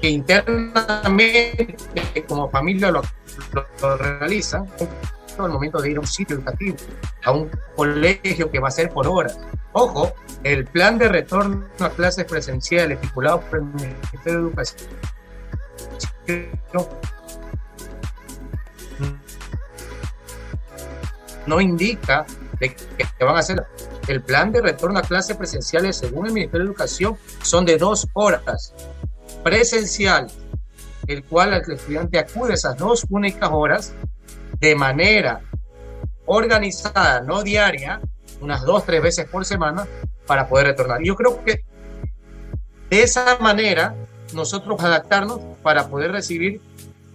que 0.00 0.08
internamente 0.08 1.74
como 2.28 2.48
familia 2.50 2.90
lo, 2.90 3.02
lo, 3.52 3.96
realizan, 3.96 4.66
todo 5.36 5.46
el 5.46 5.52
momento 5.52 5.80
de 5.80 5.90
ir 5.90 5.96
a 5.96 6.00
un 6.00 6.06
sitio 6.06 6.36
educativo, 6.36 6.76
a 7.24 7.32
un 7.32 7.50
colegio 7.76 8.50
que 8.50 8.58
va 8.58 8.68
a 8.68 8.72
ser 8.72 8.90
por 8.90 9.06
horas. 9.06 9.38
Ojo, 9.72 10.12
el 10.44 10.64
plan 10.66 10.98
de 10.98 11.08
retorno 11.08 11.66
a 11.80 11.90
clases 11.90 12.24
presenciales 12.24 12.98
estipulado 12.98 13.40
por 13.42 13.58
el 13.58 13.64
Ministerio 13.64 14.42
de 14.42 14.48
Educación 14.48 14.88
no 21.46 21.60
indica 21.60 22.26
de 22.60 22.74
que 22.74 23.24
van 23.24 23.36
a 23.36 23.40
hacer. 23.40 23.66
El 24.06 24.22
plan 24.22 24.52
de 24.52 24.62
retorno 24.62 24.98
a 24.98 25.02
clases 25.02 25.36
presenciales, 25.36 25.96
según 25.96 26.26
el 26.26 26.32
Ministerio 26.32 26.64
de 26.64 26.70
Educación, 26.70 27.16
son 27.42 27.64
de 27.64 27.76
dos 27.76 28.06
horas 28.14 28.74
presencial, 29.42 30.28
el 31.06 31.24
cual 31.24 31.52
el 31.54 31.72
estudiante 31.72 32.18
acude 32.18 32.54
esas 32.54 32.76
dos 32.76 33.04
únicas 33.10 33.50
horas 33.52 33.92
de 34.60 34.74
manera 34.74 35.40
organizada, 36.26 37.20
no 37.20 37.42
diaria, 37.42 38.00
unas 38.40 38.62
dos, 38.62 38.84
tres 38.84 39.02
veces 39.02 39.26
por 39.28 39.44
semana, 39.44 39.86
para 40.28 40.48
poder 40.48 40.68
retornar. 40.68 41.02
Yo 41.02 41.16
creo 41.16 41.42
que 41.42 41.64
de 42.90 43.02
esa 43.02 43.38
manera 43.40 43.96
nosotros 44.32 44.80
adaptarnos 44.80 45.40
para 45.62 45.88
poder 45.88 46.12
recibir 46.12 46.60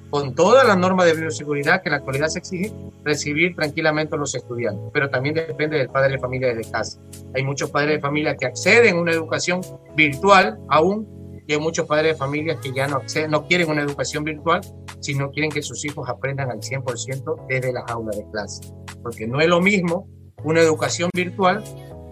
con 0.10 0.36
toda 0.36 0.64
la 0.64 0.76
norma 0.76 1.06
de 1.06 1.16
bioseguridad 1.16 1.82
que 1.82 1.90
en 1.90 1.94
la 1.94 1.98
actualidad 1.98 2.28
se 2.28 2.40
exige, 2.40 2.72
recibir 3.04 3.56
tranquilamente 3.56 4.16
a 4.16 4.20
los 4.20 4.36
estudiantes. 4.36 4.84
Pero 4.94 5.10
también 5.10 5.34
depende 5.34 5.78
del 5.78 5.90
padre 5.90 6.14
de 6.14 6.20
familia 6.20 6.54
desde 6.54 6.70
casa. 6.70 7.00
Hay 7.34 7.44
muchos 7.44 7.72
padres 7.72 7.96
de 7.96 8.00
familia 8.00 8.36
que 8.36 8.46
acceden 8.46 8.98
a 8.98 9.02
una 9.02 9.12
educación 9.12 9.62
virtual 9.96 10.60
aún 10.70 11.08
y 11.48 11.54
hay 11.54 11.60
muchos 11.60 11.88
padres 11.88 12.14
de 12.14 12.16
familia 12.16 12.60
que 12.62 12.72
ya 12.72 12.88
no, 12.88 12.98
acceden, 12.98 13.32
no 13.32 13.48
quieren 13.48 13.70
una 13.72 13.82
educación 13.82 14.24
virtual, 14.24 14.62
sino 15.00 15.32
quieren 15.32 15.52
que 15.52 15.64
sus 15.64 15.84
hijos 15.84 16.08
aprendan 16.08 16.52
al 16.52 16.60
100% 16.60 17.48
desde 17.48 17.74
las 17.74 17.90
aulas 17.90 18.18
de 18.18 18.26
clase. 18.30 18.62
Porque 19.02 19.26
no 19.26 19.42
es 19.42 19.48
lo 19.48 19.62
mismo 19.62 20.08
una 20.44 20.62
educación 20.62 21.10
virtual 21.14 21.64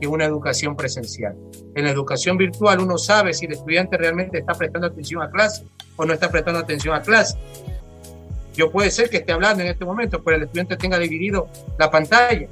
que 0.01 0.07
una 0.07 0.25
educación 0.25 0.75
presencial. 0.75 1.37
En 1.75 1.85
la 1.85 1.91
educación 1.91 2.35
virtual 2.35 2.79
uno 2.79 2.97
sabe 2.97 3.35
si 3.35 3.45
el 3.45 3.53
estudiante 3.53 3.97
realmente 3.97 4.39
está 4.39 4.53
prestando 4.53 4.87
atención 4.87 5.21
a 5.21 5.29
clase 5.29 5.63
o 5.95 6.05
no 6.05 6.13
está 6.13 6.31
prestando 6.31 6.59
atención 6.59 6.95
a 6.95 7.03
clase. 7.03 7.37
Yo 8.55 8.71
puede 8.71 8.89
ser 8.89 9.11
que 9.11 9.17
esté 9.17 9.31
hablando 9.31 9.61
en 9.63 9.69
este 9.69 9.85
momento, 9.85 10.23
pero 10.23 10.37
el 10.37 10.43
estudiante 10.43 10.75
tenga 10.75 10.97
dividido 10.97 11.47
la 11.77 11.91
pantalla. 11.91 12.47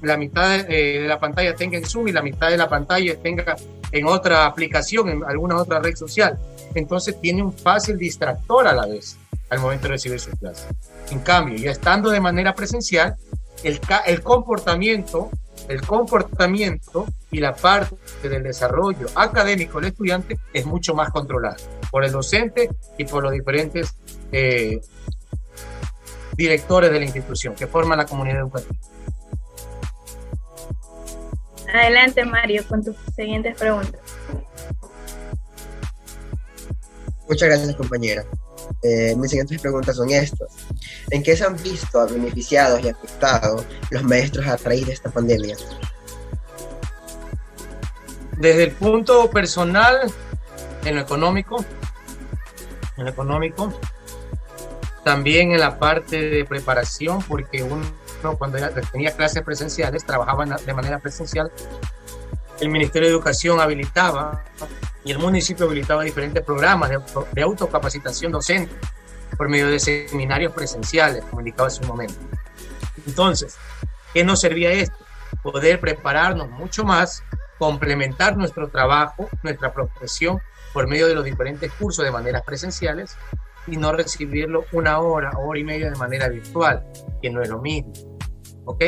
La 0.00 0.16
mitad 0.16 0.60
eh, 0.70 1.00
de 1.00 1.06
la 1.06 1.18
pantalla 1.18 1.54
tenga 1.54 1.76
en 1.76 1.84
Zoom 1.84 2.08
y 2.08 2.12
la 2.12 2.22
mitad 2.22 2.48
de 2.48 2.56
la 2.56 2.68
pantalla 2.68 3.16
tenga 3.16 3.54
en 3.92 4.06
otra 4.06 4.46
aplicación, 4.46 5.10
en 5.10 5.24
alguna 5.24 5.56
otra 5.56 5.80
red 5.80 5.94
social. 5.94 6.38
Entonces 6.74 7.20
tiene 7.20 7.42
un 7.42 7.52
fácil 7.52 7.98
distractor 7.98 8.66
a 8.66 8.72
la 8.72 8.86
vez 8.86 9.18
al 9.50 9.60
momento 9.60 9.84
de 9.84 9.90
recibir 9.90 10.18
su 10.18 10.30
clase. 10.32 10.66
En 11.10 11.20
cambio, 11.20 11.56
ya 11.56 11.70
estando 11.70 12.10
de 12.10 12.20
manera 12.20 12.54
presencial, 12.54 13.14
el, 13.62 13.78
el 14.06 14.22
comportamiento, 14.22 15.30
el 15.68 15.86
comportamiento 15.86 17.06
y 17.30 17.40
la 17.40 17.54
parte 17.54 18.28
del 18.28 18.42
desarrollo 18.42 19.06
académico 19.14 19.80
del 19.80 19.90
estudiante 19.90 20.38
es 20.52 20.66
mucho 20.66 20.94
más 20.94 21.10
controlado 21.10 21.56
por 21.90 22.04
el 22.04 22.12
docente 22.12 22.70
y 22.98 23.04
por 23.04 23.22
los 23.22 23.32
diferentes 23.32 23.94
eh, 24.32 24.80
directores 26.36 26.90
de 26.90 26.98
la 26.98 27.04
institución 27.04 27.54
que 27.54 27.66
forman 27.66 27.98
la 27.98 28.06
comunidad 28.06 28.40
educativa. 28.40 28.74
Adelante, 31.72 32.24
Mario, 32.24 32.62
con 32.68 32.84
tus 32.84 32.96
siguientes 33.16 33.56
preguntas. 33.56 34.00
Muchas 37.28 37.48
gracias, 37.48 37.74
compañera. 37.74 38.24
Eh, 38.82 39.14
mis 39.16 39.30
siguientes 39.30 39.60
preguntas 39.60 39.96
son 39.96 40.10
estas. 40.10 40.48
¿En 41.10 41.22
qué 41.22 41.36
se 41.36 41.44
han 41.44 41.56
visto 41.62 42.06
beneficiados 42.06 42.82
y 42.82 42.88
afectados 42.88 43.64
los 43.90 44.02
maestros 44.02 44.46
a 44.46 44.56
raíz 44.56 44.86
de 44.86 44.92
esta 44.92 45.10
pandemia? 45.10 45.56
Desde 48.36 48.64
el 48.64 48.72
punto 48.72 49.30
personal, 49.30 50.12
en 50.84 50.96
lo 50.96 51.00
económico, 51.00 51.64
en 52.96 53.04
lo 53.04 53.10
económico, 53.10 53.72
también 55.04 55.52
en 55.52 55.60
la 55.60 55.78
parte 55.78 56.20
de 56.28 56.44
preparación, 56.44 57.22
porque 57.22 57.62
uno 57.62 57.84
cuando 58.38 58.58
tenía 58.90 59.12
clases 59.12 59.42
presenciales, 59.42 60.04
trabajaba 60.04 60.46
de 60.46 60.74
manera 60.74 60.98
presencial, 60.98 61.52
el 62.60 62.70
Ministerio 62.70 63.08
de 63.08 63.14
Educación 63.14 63.60
habilitaba 63.60 64.44
y 65.04 65.12
el 65.12 65.18
municipio 65.18 65.66
habilitaba 65.66 66.02
diferentes 66.02 66.42
programas 66.42 66.90
de, 66.90 67.42
autocapacitación 67.42 68.32
docente 68.32 68.74
por 69.36 69.48
medio 69.48 69.68
de 69.68 69.78
seminarios 69.78 70.52
presenciales, 70.52 71.24
como 71.24 71.40
indicaba 71.40 71.68
hace 71.68 71.82
un 71.82 71.88
momento. 71.88 72.14
Entonces, 73.06 73.56
¿qué 74.12 74.24
nos 74.24 74.40
servía 74.40 74.72
esto? 74.72 74.96
Poder 75.42 75.80
prepararnos 75.80 76.48
mucho 76.50 76.84
más, 76.84 77.22
complementar 77.58 78.36
nuestro 78.36 78.68
trabajo, 78.68 79.28
nuestra 79.42 79.72
profesión 79.72 80.40
por 80.72 80.86
medio 80.86 81.06
de 81.06 81.14
los 81.14 81.24
diferentes 81.24 81.70
cursos 81.72 82.04
de 82.04 82.10
maneras 82.10 82.42
presenciales 82.42 83.16
y 83.66 83.76
no 83.76 83.92
recibirlo 83.92 84.64
una 84.72 85.00
hora, 85.00 85.32
hora 85.38 85.58
y 85.58 85.64
media 85.64 85.90
de 85.90 85.96
manera 85.96 86.28
virtual, 86.28 86.84
que 87.20 87.30
no 87.30 87.42
es 87.42 87.48
lo 87.48 87.60
mismo. 87.60 87.92
¿Ok? 88.64 88.84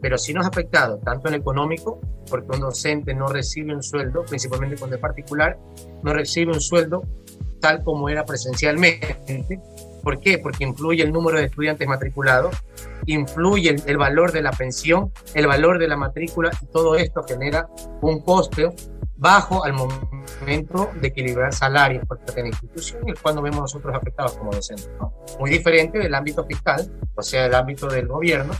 Pero 0.00 0.18
sí 0.18 0.32
nos 0.32 0.44
ha 0.44 0.48
afectado, 0.48 0.98
tanto 0.98 1.28
en 1.28 1.34
económico, 1.34 2.00
porque 2.28 2.54
un 2.54 2.60
docente 2.60 3.14
no 3.14 3.28
recibe 3.28 3.74
un 3.74 3.82
sueldo, 3.82 4.24
principalmente 4.24 4.76
cuando 4.76 4.96
es 4.96 5.02
particular, 5.02 5.58
no 6.02 6.12
recibe 6.12 6.52
un 6.52 6.60
sueldo 6.60 7.02
tal 7.60 7.82
como 7.82 8.08
era 8.08 8.24
presencialmente. 8.24 9.16
¿Por 10.02 10.20
qué? 10.20 10.38
Porque 10.38 10.64
influye 10.64 11.02
el 11.02 11.12
número 11.12 11.38
de 11.38 11.46
estudiantes 11.46 11.88
matriculados, 11.88 12.54
influye 13.06 13.70
el, 13.70 13.82
el 13.86 13.96
valor 13.96 14.30
de 14.30 14.42
la 14.42 14.52
pensión, 14.52 15.10
el 15.34 15.46
valor 15.46 15.78
de 15.78 15.88
la 15.88 15.96
matrícula, 15.96 16.50
y 16.62 16.66
todo 16.66 16.94
esto 16.94 17.24
genera 17.26 17.68
un 18.02 18.20
coste 18.20 18.70
bajo 19.16 19.64
al 19.64 19.72
momento 19.72 20.90
de 21.00 21.08
equilibrar 21.08 21.52
salarios 21.54 22.04
por 22.06 22.18
la 22.36 22.46
institución 22.46 23.02
y 23.06 23.10
el 23.10 23.18
cual 23.18 23.36
nos 23.36 23.44
vemos 23.44 23.60
nosotros 23.60 23.94
afectados 23.94 24.32
como 24.32 24.52
docentes. 24.52 24.90
Muy 25.38 25.50
diferente 25.50 25.98
del 25.98 26.14
ámbito 26.14 26.44
fiscal, 26.44 26.90
o 27.14 27.22
sea, 27.22 27.44
del 27.44 27.54
ámbito 27.54 27.88
del 27.88 28.06
gobierno, 28.06 28.54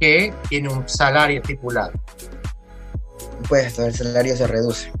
que 0.00 0.32
tiene 0.48 0.68
un 0.68 0.88
salario 0.88 1.40
estipulado. 1.40 1.92
Pues 3.48 3.78
el 3.78 3.94
salario 3.94 4.36
se 4.36 4.46
reduce. 4.46 4.92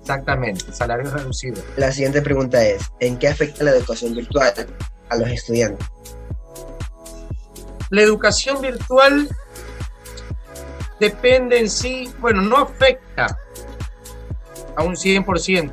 Exactamente, 0.00 0.66
el 0.66 0.74
salario 0.74 1.10
reducido. 1.10 1.62
La 1.76 1.90
siguiente 1.90 2.20
pregunta 2.20 2.62
es, 2.62 2.92
¿en 3.00 3.18
qué 3.18 3.28
afecta 3.28 3.64
la 3.64 3.70
educación 3.70 4.14
virtual 4.14 4.52
a 5.08 5.16
los 5.16 5.28
estudiantes? 5.28 5.86
La 7.88 8.02
educación 8.02 8.60
virtual 8.60 9.28
depende 11.00 11.58
en 11.58 11.70
sí, 11.70 12.12
bueno, 12.18 12.42
no 12.42 12.58
afecta 12.58 13.38
a 14.76 14.82
un 14.82 14.94
100%, 14.94 15.72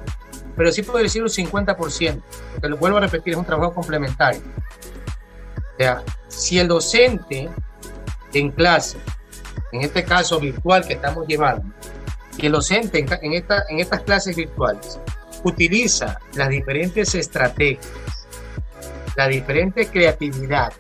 pero 0.56 0.72
sí 0.72 0.82
puede 0.82 1.04
decir 1.04 1.22
un 1.22 1.30
50%, 1.30 2.22
porque 2.54 2.70
lo 2.70 2.78
vuelvo 2.78 2.98
a 2.98 3.02
repetir, 3.02 3.34
es 3.34 3.40
un 3.40 3.46
trabajo 3.46 3.74
complementario. 3.74 4.42
O 5.56 5.78
sea, 5.78 6.04
si 6.28 6.60
el 6.60 6.68
docente 6.68 7.50
en 8.34 8.52
clase, 8.52 8.98
en 9.72 9.82
este 9.82 10.04
caso 10.04 10.40
virtual 10.40 10.86
que 10.86 10.94
estamos 10.94 11.28
llevando, 11.28 11.74
y 12.38 12.46
el 12.46 12.52
docente 12.52 13.00
en, 13.00 13.34
esta, 13.34 13.66
en 13.70 13.80
estas 13.80 14.02
clases 14.02 14.36
virtuales 14.36 15.00
utiliza 15.44 16.20
las 16.36 16.50
diferentes 16.50 17.14
estrategias, 17.16 17.88
la 19.16 19.28
diferente 19.28 19.88
creatividad 19.88 20.72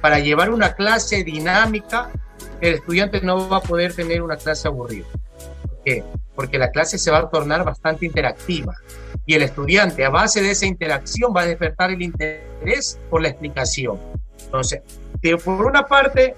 para 0.00 0.18
llevar 0.18 0.50
una 0.50 0.74
clase 0.74 1.24
dinámica, 1.24 2.10
el 2.60 2.74
estudiante 2.74 3.20
no 3.20 3.48
va 3.48 3.58
a 3.58 3.60
poder 3.60 3.94
tener 3.94 4.22
una 4.22 4.36
clase 4.36 4.68
aburrida. 4.68 5.06
¿Por 5.62 5.82
qué? 5.84 6.04
Porque 6.38 6.56
la 6.56 6.70
clase 6.70 6.98
se 6.98 7.10
va 7.10 7.18
a 7.18 7.28
tornar 7.28 7.64
bastante 7.64 8.06
interactiva 8.06 8.72
y 9.26 9.34
el 9.34 9.42
estudiante 9.42 10.04
a 10.04 10.08
base 10.08 10.40
de 10.40 10.52
esa 10.52 10.66
interacción 10.66 11.34
va 11.36 11.40
a 11.40 11.46
despertar 11.46 11.90
el 11.90 12.00
interés 12.00 12.96
por 13.10 13.22
la 13.22 13.30
explicación. 13.30 13.98
Entonces, 14.44 14.82
por 15.44 15.66
una 15.66 15.88
parte, 15.88 16.36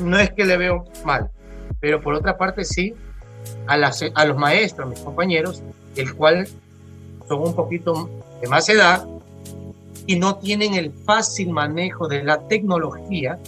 no 0.00 0.18
es 0.18 0.32
que 0.32 0.46
le 0.46 0.56
veo 0.56 0.86
mal, 1.04 1.30
pero 1.78 2.00
por 2.00 2.14
otra 2.14 2.38
parte 2.38 2.64
sí, 2.64 2.94
a, 3.66 3.74
a 3.74 4.24
los 4.24 4.38
maestros, 4.38 4.88
mis 4.88 5.00
compañeros, 5.00 5.62
el 5.94 6.14
cual 6.14 6.48
son 7.28 7.42
un 7.42 7.54
poquito 7.54 8.08
de 8.40 8.48
más 8.48 8.66
edad 8.70 9.06
y 10.06 10.16
no 10.16 10.36
tienen 10.36 10.72
el 10.72 10.90
fácil 10.90 11.50
manejo 11.50 12.08
de 12.08 12.24
la 12.24 12.48
tecnología 12.48 13.38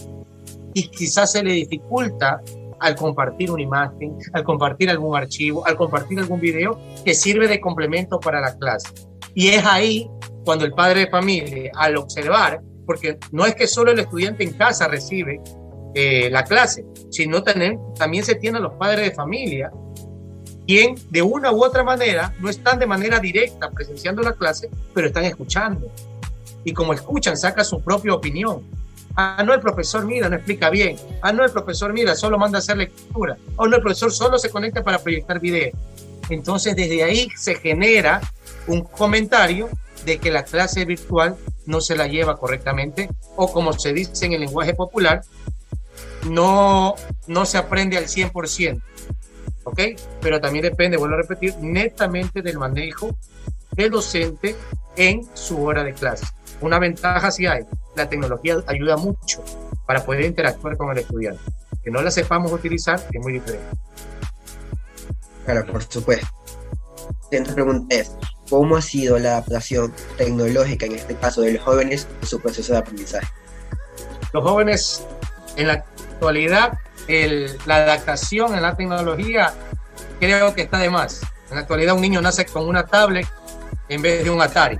y 0.74 0.88
quizás 0.88 1.32
se 1.32 1.42
le 1.42 1.54
dificulta 1.54 2.42
al 2.80 2.94
compartir 2.94 3.50
una 3.50 3.62
imagen, 3.62 4.16
al 4.32 4.44
compartir 4.44 4.90
algún 4.90 5.16
archivo, 5.16 5.66
al 5.66 5.76
compartir 5.76 6.18
algún 6.18 6.40
video 6.40 6.78
que 7.04 7.14
sirve 7.14 7.48
de 7.48 7.60
complemento 7.60 8.20
para 8.20 8.40
la 8.40 8.56
clase. 8.56 8.88
Y 9.34 9.48
es 9.48 9.64
ahí 9.64 10.08
cuando 10.44 10.64
el 10.64 10.72
padre 10.72 11.00
de 11.00 11.10
familia, 11.10 11.70
al 11.74 11.96
observar, 11.96 12.60
porque 12.86 13.18
no 13.32 13.44
es 13.44 13.54
que 13.54 13.66
solo 13.66 13.90
el 13.90 13.98
estudiante 13.98 14.44
en 14.44 14.52
casa 14.52 14.88
recibe 14.88 15.40
eh, 15.94 16.30
la 16.30 16.44
clase, 16.44 16.84
sino 17.10 17.42
también, 17.42 17.80
también 17.98 18.24
se 18.24 18.36
tienen 18.36 18.62
los 18.62 18.74
padres 18.74 19.10
de 19.10 19.14
familia, 19.14 19.70
quien 20.66 20.94
de 21.10 21.22
una 21.22 21.52
u 21.52 21.64
otra 21.64 21.84
manera 21.84 22.34
no 22.40 22.48
están 22.48 22.78
de 22.78 22.86
manera 22.86 23.18
directa 23.20 23.70
presenciando 23.70 24.22
la 24.22 24.32
clase, 24.32 24.68
pero 24.94 25.06
están 25.06 25.24
escuchando. 25.24 25.90
Y 26.64 26.72
como 26.72 26.92
escuchan, 26.92 27.36
saca 27.36 27.62
su 27.62 27.80
propia 27.80 28.14
opinión. 28.14 28.62
Ah, 29.16 29.42
no, 29.44 29.54
el 29.54 29.60
profesor 29.60 30.04
mira, 30.04 30.28
no 30.28 30.36
explica 30.36 30.68
bien. 30.68 30.96
Ah, 31.22 31.32
no, 31.32 31.44
el 31.44 31.50
profesor 31.50 31.92
mira, 31.92 32.14
solo 32.14 32.38
manda 32.38 32.58
a 32.58 32.60
hacer 32.60 32.76
lectura. 32.76 33.36
O 33.56 33.66
no, 33.66 33.76
el 33.76 33.82
profesor 33.82 34.12
solo 34.12 34.38
se 34.38 34.50
conecta 34.50 34.84
para 34.84 34.98
proyectar 34.98 35.40
video. 35.40 35.72
Entonces, 36.28 36.76
desde 36.76 37.02
ahí 37.02 37.28
se 37.36 37.54
genera 37.54 38.20
un 38.66 38.82
comentario 38.82 39.68
de 40.04 40.18
que 40.18 40.30
la 40.30 40.44
clase 40.44 40.84
virtual 40.84 41.36
no 41.64 41.80
se 41.80 41.96
la 41.96 42.06
lleva 42.06 42.36
correctamente 42.36 43.08
o 43.36 43.52
como 43.52 43.72
se 43.72 43.92
dice 43.92 44.26
en 44.26 44.32
el 44.34 44.40
lenguaje 44.40 44.74
popular, 44.74 45.22
no, 46.28 46.94
no 47.26 47.44
se 47.44 47.58
aprende 47.58 47.96
al 47.96 48.06
100%, 48.06 48.82
¿ok? 49.64 49.80
Pero 50.20 50.40
también 50.40 50.64
depende, 50.64 50.96
vuelvo 50.96 51.14
a 51.14 51.22
repetir, 51.22 51.56
netamente 51.58 52.42
del 52.42 52.58
manejo 52.58 53.16
del 53.72 53.90
docente 53.90 54.56
en 54.96 55.22
su 55.34 55.62
hora 55.62 55.84
de 55.84 55.92
clase. 55.92 56.26
Una 56.60 56.78
ventaja 56.78 57.30
sí 57.30 57.46
hay, 57.46 57.64
la 57.96 58.08
tecnología 58.08 58.56
ayuda 58.66 58.96
mucho 58.96 59.42
para 59.86 60.04
poder 60.04 60.24
interactuar 60.24 60.76
con 60.76 60.90
el 60.90 60.98
estudiante. 60.98 61.42
Que 61.82 61.90
no 61.90 62.02
la 62.02 62.10
sepamos 62.10 62.52
utilizar 62.52 63.00
es 63.12 63.22
muy 63.22 63.34
diferente. 63.34 63.66
Claro, 65.44 65.66
por 65.66 65.82
supuesto. 65.82 66.26
La 67.30 67.54
pregunta 67.54 67.94
es, 67.94 68.12
¿cómo 68.50 68.76
ha 68.76 68.82
sido 68.82 69.18
la 69.18 69.32
adaptación 69.32 69.92
tecnológica, 70.16 70.86
en 70.86 70.96
este 70.96 71.14
caso 71.14 71.40
de 71.42 71.54
los 71.54 71.62
jóvenes, 71.62 72.06
en 72.20 72.26
su 72.26 72.40
proceso 72.40 72.72
de 72.72 72.78
aprendizaje? 72.78 73.26
Los 74.32 74.42
jóvenes 74.42 75.04
en 75.56 75.68
la 75.68 75.74
actualidad, 75.74 76.78
la 77.66 77.76
adaptación 77.76 78.54
en 78.54 78.62
la 78.62 78.76
tecnología 78.76 79.52
creo 80.18 80.54
que 80.54 80.62
está 80.62 80.78
de 80.78 80.90
más. 80.90 81.22
En 81.48 81.56
la 81.56 81.60
actualidad 81.62 81.94
un 81.94 82.00
niño 82.00 82.20
nace 82.20 82.44
con 82.46 82.68
una 82.68 82.84
tablet 82.84 83.26
en 83.88 84.02
vez 84.02 84.24
de 84.24 84.30
un 84.30 84.42
Atari. 84.42 84.78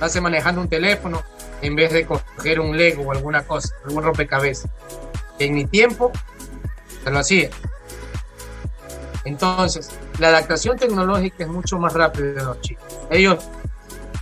Nace 0.00 0.20
manejando 0.20 0.60
un 0.60 0.68
teléfono 0.68 1.22
en 1.62 1.76
vez 1.76 1.92
de 1.92 2.06
coger 2.06 2.60
un 2.60 2.76
Lego 2.76 3.02
o 3.02 3.12
alguna 3.12 3.42
cosa, 3.44 3.74
algún 3.84 4.02
rompecabezas. 4.02 4.70
En 5.38 5.54
mi 5.54 5.66
tiempo 5.66 6.12
se 7.04 7.10
lo 7.10 7.18
hacía. 7.18 7.50
Entonces, 9.24 9.90
la 10.18 10.28
adaptación 10.28 10.78
tecnológica 10.78 11.44
es 11.44 11.48
mucho 11.48 11.78
más 11.78 11.92
rápida 11.92 12.32
de 12.32 12.44
los 12.44 12.60
chicos. 12.60 12.98
Ellos, 13.10 13.44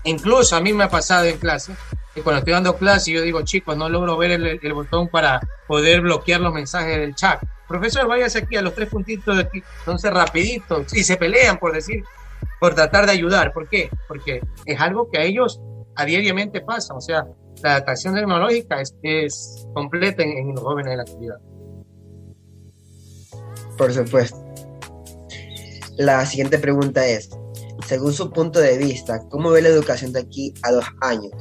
incluso 0.04 0.56
a 0.56 0.60
mí 0.60 0.72
me 0.72 0.84
ha 0.84 0.88
pasado 0.88 1.26
en 1.26 1.38
clase, 1.38 1.74
que 2.14 2.22
cuando 2.22 2.38
estoy 2.38 2.54
dando 2.54 2.76
clase 2.76 3.12
yo 3.12 3.22
digo, 3.22 3.42
chicos, 3.42 3.76
no 3.76 3.88
logro 3.88 4.16
ver 4.16 4.32
el, 4.32 4.72
botón 4.72 5.08
para 5.08 5.40
poder 5.66 6.00
bloquear 6.00 6.40
los 6.40 6.52
mensajes 6.52 6.98
del 6.98 7.14
chat. 7.14 7.42
Profesor, 7.68 8.06
váyase 8.06 8.38
aquí 8.38 8.56
a 8.56 8.62
los 8.62 8.74
tres 8.74 8.88
puntitos 8.88 9.36
de 9.36 9.42
aquí. 9.42 9.62
Entonces, 9.80 10.12
rapidito, 10.12 10.84
y 10.92 11.04
se 11.04 11.16
pelean 11.16 11.58
por 11.58 11.72
decir, 11.72 12.04
por 12.58 12.74
tratar 12.74 13.06
de 13.06 13.12
ayudar. 13.12 13.52
¿Por 13.52 13.68
qué? 13.68 13.90
Porque 14.08 14.40
es 14.64 14.80
algo 14.80 15.10
que 15.10 15.18
a 15.18 15.22
ellos 15.22 15.60
a 15.96 16.04
diariamente 16.04 16.60
pasa. 16.60 16.94
O 16.94 17.00
sea, 17.00 17.26
la 17.62 17.72
adaptación 17.72 18.14
tecnológica 18.14 18.80
es, 18.80 18.94
es 19.02 19.66
completa 19.74 20.22
en, 20.22 20.30
en 20.38 20.54
los 20.54 20.60
jóvenes 20.60 20.92
de 20.92 20.96
la 20.96 21.02
actividad. 21.02 21.36
Por 23.76 23.92
supuesto. 23.92 24.42
La 25.96 26.24
siguiente 26.26 26.58
pregunta 26.58 27.06
es, 27.06 27.30
según 27.86 28.12
su 28.12 28.30
punto 28.30 28.60
de 28.60 28.76
vista, 28.76 29.20
¿cómo 29.30 29.50
ve 29.50 29.62
la 29.62 29.68
educación 29.68 30.12
de 30.12 30.20
aquí 30.20 30.52
a 30.62 30.72
dos 30.72 30.84
años? 31.00 31.32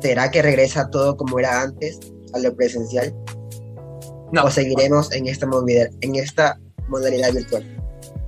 ¿Será 0.00 0.30
que 0.30 0.42
regresa 0.42 0.90
todo 0.90 1.16
como 1.16 1.38
era 1.38 1.62
antes, 1.62 1.98
a 2.34 2.38
lo 2.38 2.54
presencial? 2.54 3.14
No. 4.32 4.44
¿O 4.44 4.50
seguiremos 4.50 5.12
en 5.12 5.26
esta, 5.26 5.46
modalidad, 5.46 5.88
en 6.00 6.16
esta 6.16 6.58
modalidad 6.88 7.32
virtual? 7.32 7.64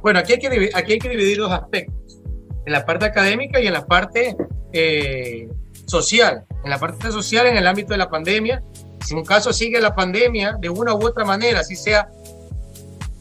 Bueno, 0.02 0.18
aquí 0.18 0.34
hay, 0.34 0.38
que, 0.38 0.70
aquí 0.74 0.92
hay 0.92 0.98
que 0.98 1.08
dividir 1.08 1.38
dos 1.38 1.50
aspectos, 1.50 2.20
en 2.66 2.72
la 2.72 2.84
parte 2.84 3.06
académica 3.06 3.60
y 3.60 3.66
en 3.66 3.72
la 3.72 3.86
parte 3.86 4.36
eh, 4.74 5.48
social. 5.86 6.44
En 6.64 6.70
la 6.70 6.78
parte 6.78 7.10
social, 7.12 7.46
en 7.46 7.56
el 7.56 7.66
ámbito 7.66 7.94
de 7.94 7.98
la 7.98 8.10
pandemia, 8.10 8.62
si 9.04 9.14
un 9.14 9.24
caso 9.24 9.52
sigue 9.52 9.80
la 9.80 9.94
pandemia 9.94 10.56
de 10.60 10.68
una 10.68 10.94
u 10.94 11.06
otra 11.06 11.24
manera, 11.24 11.62
si 11.62 11.76
sea 11.76 12.08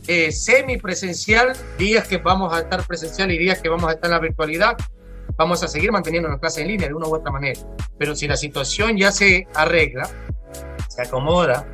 eh, 0.08 0.32
semipresencial, 0.32 1.54
días 1.78 2.08
que 2.08 2.18
vamos 2.18 2.52
a 2.54 2.62
estar 2.62 2.86
presencial 2.88 3.32
y 3.32 3.38
días 3.38 3.62
que 3.62 3.70
vamos 3.70 3.90
a 3.90 3.94
estar 3.94 4.10
en 4.10 4.16
la 4.16 4.20
virtualidad, 4.20 4.76
vamos 5.38 5.62
a 5.64 5.68
seguir 5.68 5.92
manteniendo 5.92 6.28
las 6.28 6.40
clases 6.40 6.64
en 6.64 6.70
línea 6.70 6.88
de 6.88 6.94
una 6.94 7.08
u 7.08 7.16
otra 7.16 7.32
manera. 7.32 7.60
Pero 8.00 8.16
si 8.16 8.28
la 8.28 8.36
situación 8.36 8.98
ya 8.98 9.12
se 9.12 9.48
arregla, 9.54 10.10
se 10.88 11.04
acomoda, 11.04 11.68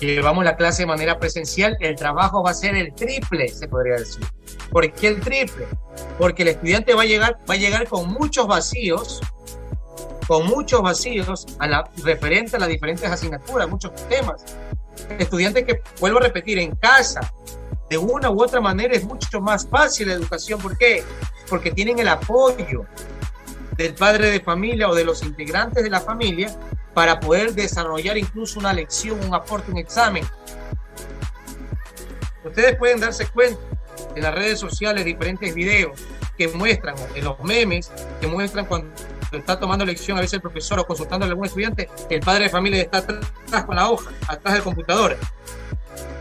llevamos 0.00 0.44
la 0.44 0.56
clase 0.56 0.82
de 0.82 0.86
manera 0.86 1.18
presencial, 1.18 1.76
el 1.80 1.96
trabajo 1.96 2.42
va 2.42 2.50
a 2.50 2.54
ser 2.54 2.74
el 2.74 2.94
triple, 2.94 3.48
se 3.48 3.68
podría 3.68 3.96
decir. 3.96 4.24
¿Por 4.70 4.90
qué 4.92 5.08
el 5.08 5.20
triple? 5.20 5.66
Porque 6.18 6.42
el 6.42 6.48
estudiante 6.48 6.94
va 6.94 7.02
a 7.02 7.06
llegar, 7.06 7.38
va 7.48 7.54
a 7.54 7.56
llegar 7.56 7.88
con 7.88 8.08
muchos 8.08 8.46
vacíos, 8.46 9.20
con 10.26 10.46
muchos 10.46 10.82
vacíos 10.82 11.46
a 11.58 11.66
la, 11.66 11.90
referente 12.04 12.56
a 12.56 12.58
las 12.58 12.68
diferentes 12.68 13.08
asignaturas, 13.10 13.68
muchos 13.68 13.92
temas. 14.08 14.44
Estudiantes 15.18 15.64
que, 15.64 15.82
vuelvo 16.00 16.18
a 16.18 16.22
repetir, 16.22 16.58
en 16.58 16.74
casa, 16.76 17.32
de 17.88 17.98
una 17.98 18.30
u 18.30 18.42
otra 18.42 18.60
manera 18.60 18.94
es 18.94 19.04
mucho 19.04 19.40
más 19.40 19.66
fácil 19.68 20.08
la 20.08 20.14
educación. 20.14 20.60
¿Por 20.60 20.76
qué? 20.76 21.04
Porque 21.48 21.70
tienen 21.70 21.98
el 21.98 22.08
apoyo 22.08 22.84
del 23.76 23.94
padre 23.94 24.30
de 24.30 24.40
familia 24.40 24.88
o 24.88 24.94
de 24.94 25.04
los 25.04 25.22
integrantes 25.22 25.84
de 25.84 25.90
la 25.90 26.00
familia 26.00 26.50
para 26.96 27.20
poder 27.20 27.52
desarrollar 27.52 28.16
incluso 28.16 28.58
una 28.58 28.72
lección, 28.72 29.22
un 29.22 29.34
aporte, 29.34 29.70
un 29.70 29.76
examen. 29.76 30.24
Ustedes 32.42 32.74
pueden 32.78 33.00
darse 33.00 33.26
cuenta 33.26 33.60
en 34.14 34.22
las 34.22 34.34
redes 34.34 34.58
sociales 34.58 35.04
diferentes 35.04 35.54
videos 35.54 36.00
que 36.38 36.48
muestran, 36.48 36.94
en 37.14 37.24
los 37.24 37.38
memes, 37.40 37.92
que 38.18 38.26
muestran 38.26 38.64
cuando 38.64 38.88
está 39.30 39.60
tomando 39.60 39.84
lección 39.84 40.16
a 40.16 40.22
veces 40.22 40.34
el 40.34 40.40
profesor 40.40 40.78
o 40.78 40.86
consultando 40.86 41.26
a 41.26 41.28
algún 41.28 41.44
estudiante, 41.44 41.86
el 42.08 42.20
padre 42.20 42.44
de 42.44 42.48
familia 42.48 42.80
está 42.80 42.96
atrás 42.96 43.64
con 43.66 43.76
la 43.76 43.90
hoja, 43.90 44.10
atrás 44.26 44.54
del 44.54 44.62
computador. 44.62 45.18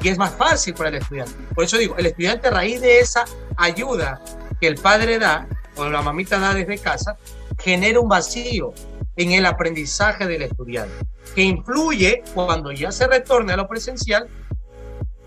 Y 0.02 0.10
es 0.10 0.18
más 0.18 0.36
fácil 0.36 0.74
para 0.74 0.90
el 0.90 0.96
estudiante. 0.96 1.32
Por 1.56 1.64
eso 1.64 1.78
digo, 1.78 1.96
el 1.96 2.08
estudiante 2.08 2.50
a 2.50 2.52
raíz 2.52 2.82
de 2.82 3.00
esa 3.00 3.24
ayuda 3.56 4.22
que 4.60 4.68
el 4.68 4.76
padre 4.76 5.20
da 5.20 5.48
o 5.78 5.86
la 5.86 6.02
mamita 6.02 6.38
da 6.38 6.54
desde 6.54 6.78
casa, 6.80 7.18
genera 7.60 8.02
un 8.02 8.10
vacío 8.10 8.74
en 9.16 9.32
el 9.32 9.46
aprendizaje 9.46 10.28
del 10.28 10.44
estudiante, 10.44 10.94
que 11.34 11.44
influye 11.44 12.24
cuando 12.34 12.72
ya 12.72 12.92
se 12.92 13.08
retorne 13.08 13.54
a 13.54 13.58
lo 13.58 13.68
presencial 13.68 14.28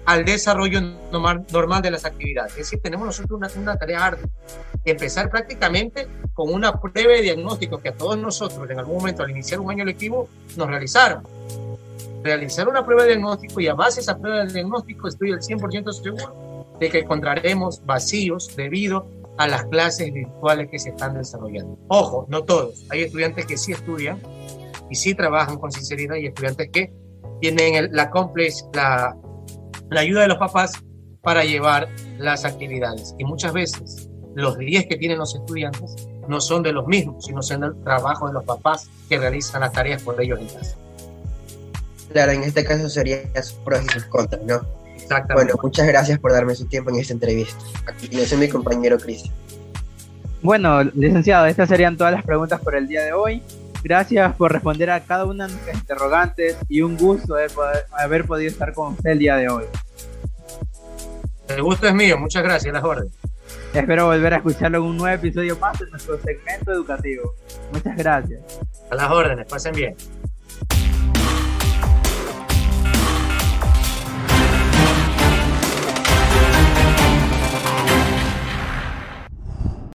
al 0.05 0.24
desarrollo 0.24 0.81
normal, 0.81 1.44
normal 1.53 1.83
de 1.83 1.90
las 1.90 2.07
actividades. 2.07 2.53
Es 2.53 2.59
decir, 2.59 2.81
tenemos 2.81 3.07
nosotros 3.07 3.37
una, 3.37 3.51
una 3.61 3.77
tarea 3.77 4.07
ardua, 4.07 4.29
empezar 4.85 5.29
prácticamente 5.29 6.07
con 6.33 6.53
una 6.53 6.81
prueba 6.81 7.12
de 7.12 7.22
diagnóstico 7.22 7.79
que 7.79 7.90
a 7.90 7.94
todos 7.94 8.16
nosotros 8.16 8.70
en 8.70 8.79
algún 8.79 8.96
momento 8.96 9.22
al 9.22 9.31
iniciar 9.31 9.61
un 9.61 9.70
año 9.70 9.85
lectivo 9.85 10.29
nos 10.57 10.66
realizaron. 10.66 11.24
Realizar 12.22 12.68
una 12.68 12.85
prueba 12.85 13.03
de 13.03 13.11
diagnóstico 13.11 13.61
y 13.61 13.68
a 13.68 13.74
base 13.74 13.96
de 13.96 14.01
esa 14.03 14.18
prueba 14.18 14.44
de 14.44 14.53
diagnóstico 14.53 15.09
estoy 15.09 15.31
el 15.31 15.40
100% 15.40 15.92
seguro 15.92 16.66
de 16.81 16.88
que 16.88 17.01
encontraremos 17.01 17.85
vacíos 17.85 18.55
debido 18.57 19.07
a 19.38 19.46
las 19.46 19.64
clases 19.66 20.12
virtuales 20.12 20.68
que 20.70 20.79
se 20.79 20.90
están 20.90 21.14
desarrollando. 21.14 21.79
Ojo, 21.88 22.27
no 22.29 22.44
todos. 22.44 22.85
Hay 22.90 23.03
estudiantes 23.03 23.46
que 23.46 23.57
sí 23.57 23.72
estudian 23.72 24.20
y 24.90 24.94
sí 24.94 25.14
trabajan 25.14 25.59
con 25.59 25.70
sinceridad 25.70 26.16
y 26.16 26.27
estudiantes 26.27 26.68
que 26.72 26.92
tienen 27.40 27.88
la 27.92 28.11
complex, 28.11 28.66
la, 28.74 29.16
la 29.90 30.01
ayuda 30.01 30.22
de 30.22 30.29
los 30.29 30.38
papás 30.38 30.72
para 31.22 31.44
llevar 31.44 31.88
las 32.18 32.44
actividades. 32.44 33.14
Y 33.18 33.24
muchas 33.24 33.53
veces 33.53 34.09
los 34.35 34.59
10 34.59 34.87
que 34.87 34.96
tienen 34.96 35.18
los 35.18 35.35
estudiantes 35.35 36.09
no 36.29 36.40
son 36.40 36.62
de 36.62 36.72
los 36.72 36.87
mismos, 36.87 37.24
sino 37.24 37.42
son 37.42 37.61
del 37.61 37.83
trabajo 37.83 38.27
de 38.27 38.35
los 38.35 38.44
papás 38.44 38.90
que 39.09 39.18
realizan 39.18 39.61
las 39.61 39.72
tareas 39.72 40.03
por 40.03 40.20
ellos 40.20 40.40
en 40.40 40.46
casa. 40.48 40.77
Claro, 42.12 42.33
en 42.33 42.42
este 42.42 42.64
caso 42.64 42.88
serían 42.88 43.31
sus 43.35 43.53
pros 43.53 43.83
y 43.85 43.88
sus 43.88 44.05
contras, 44.07 44.42
¿no? 44.42 44.61
Bueno, 45.35 45.55
muchas 45.62 45.87
gracias 45.87 46.18
por 46.18 46.33
darme 46.33 46.55
su 46.55 46.66
tiempo 46.66 46.90
en 46.90 46.97
esta 46.97 47.12
entrevista. 47.12 47.59
Aquí 47.87 48.09
soy 48.25 48.38
mi 48.38 48.49
compañero 48.49 48.99
Cristian. 48.99 49.35
Bueno, 50.42 50.85
licenciado, 50.85 51.47
estas 51.47 51.68
serían 51.68 51.97
todas 51.97 52.12
las 52.12 52.25
preguntas 52.25 52.61
por 52.61 52.77
el 52.77 52.87
día 52.87 53.03
de 53.03 53.12
hoy. 53.12 53.42
Gracias 53.83 54.35
por 54.37 54.53
responder 54.53 54.90
a 54.90 55.01
cada 55.01 55.25
una 55.25 55.47
de 55.47 55.53
nuestras 55.53 55.77
interrogantes 55.79 56.57
y 56.68 56.83
un 56.83 56.97
gusto 56.97 57.35
de 57.35 57.47
haber 57.92 58.25
podido 58.27 58.51
estar 58.51 58.73
con 58.73 58.94
usted 58.94 59.11
el 59.11 59.18
día 59.18 59.37
de 59.37 59.49
hoy. 59.49 59.64
El 61.49 61.62
gusto 61.62 61.88
es 61.88 61.94
mío, 61.94 62.18
muchas 62.18 62.42
gracias, 62.42 62.73
las 62.73 62.85
órdenes. 62.85 63.12
Espero 63.73 64.07
volver 64.07 64.35
a 64.35 64.37
escucharlo 64.38 64.79
en 64.79 64.85
un 64.85 64.97
nuevo 64.97 65.14
episodio 65.14 65.57
más 65.59 65.79
de 65.79 65.90
nuestro 65.90 66.18
segmento 66.21 66.73
educativo. 66.73 67.35
Muchas 67.73 67.97
gracias. 67.97 68.40
A 68.90 68.94
las 68.94 69.11
órdenes, 69.11 69.46
pasen 69.46 69.75
bien. 69.75 69.94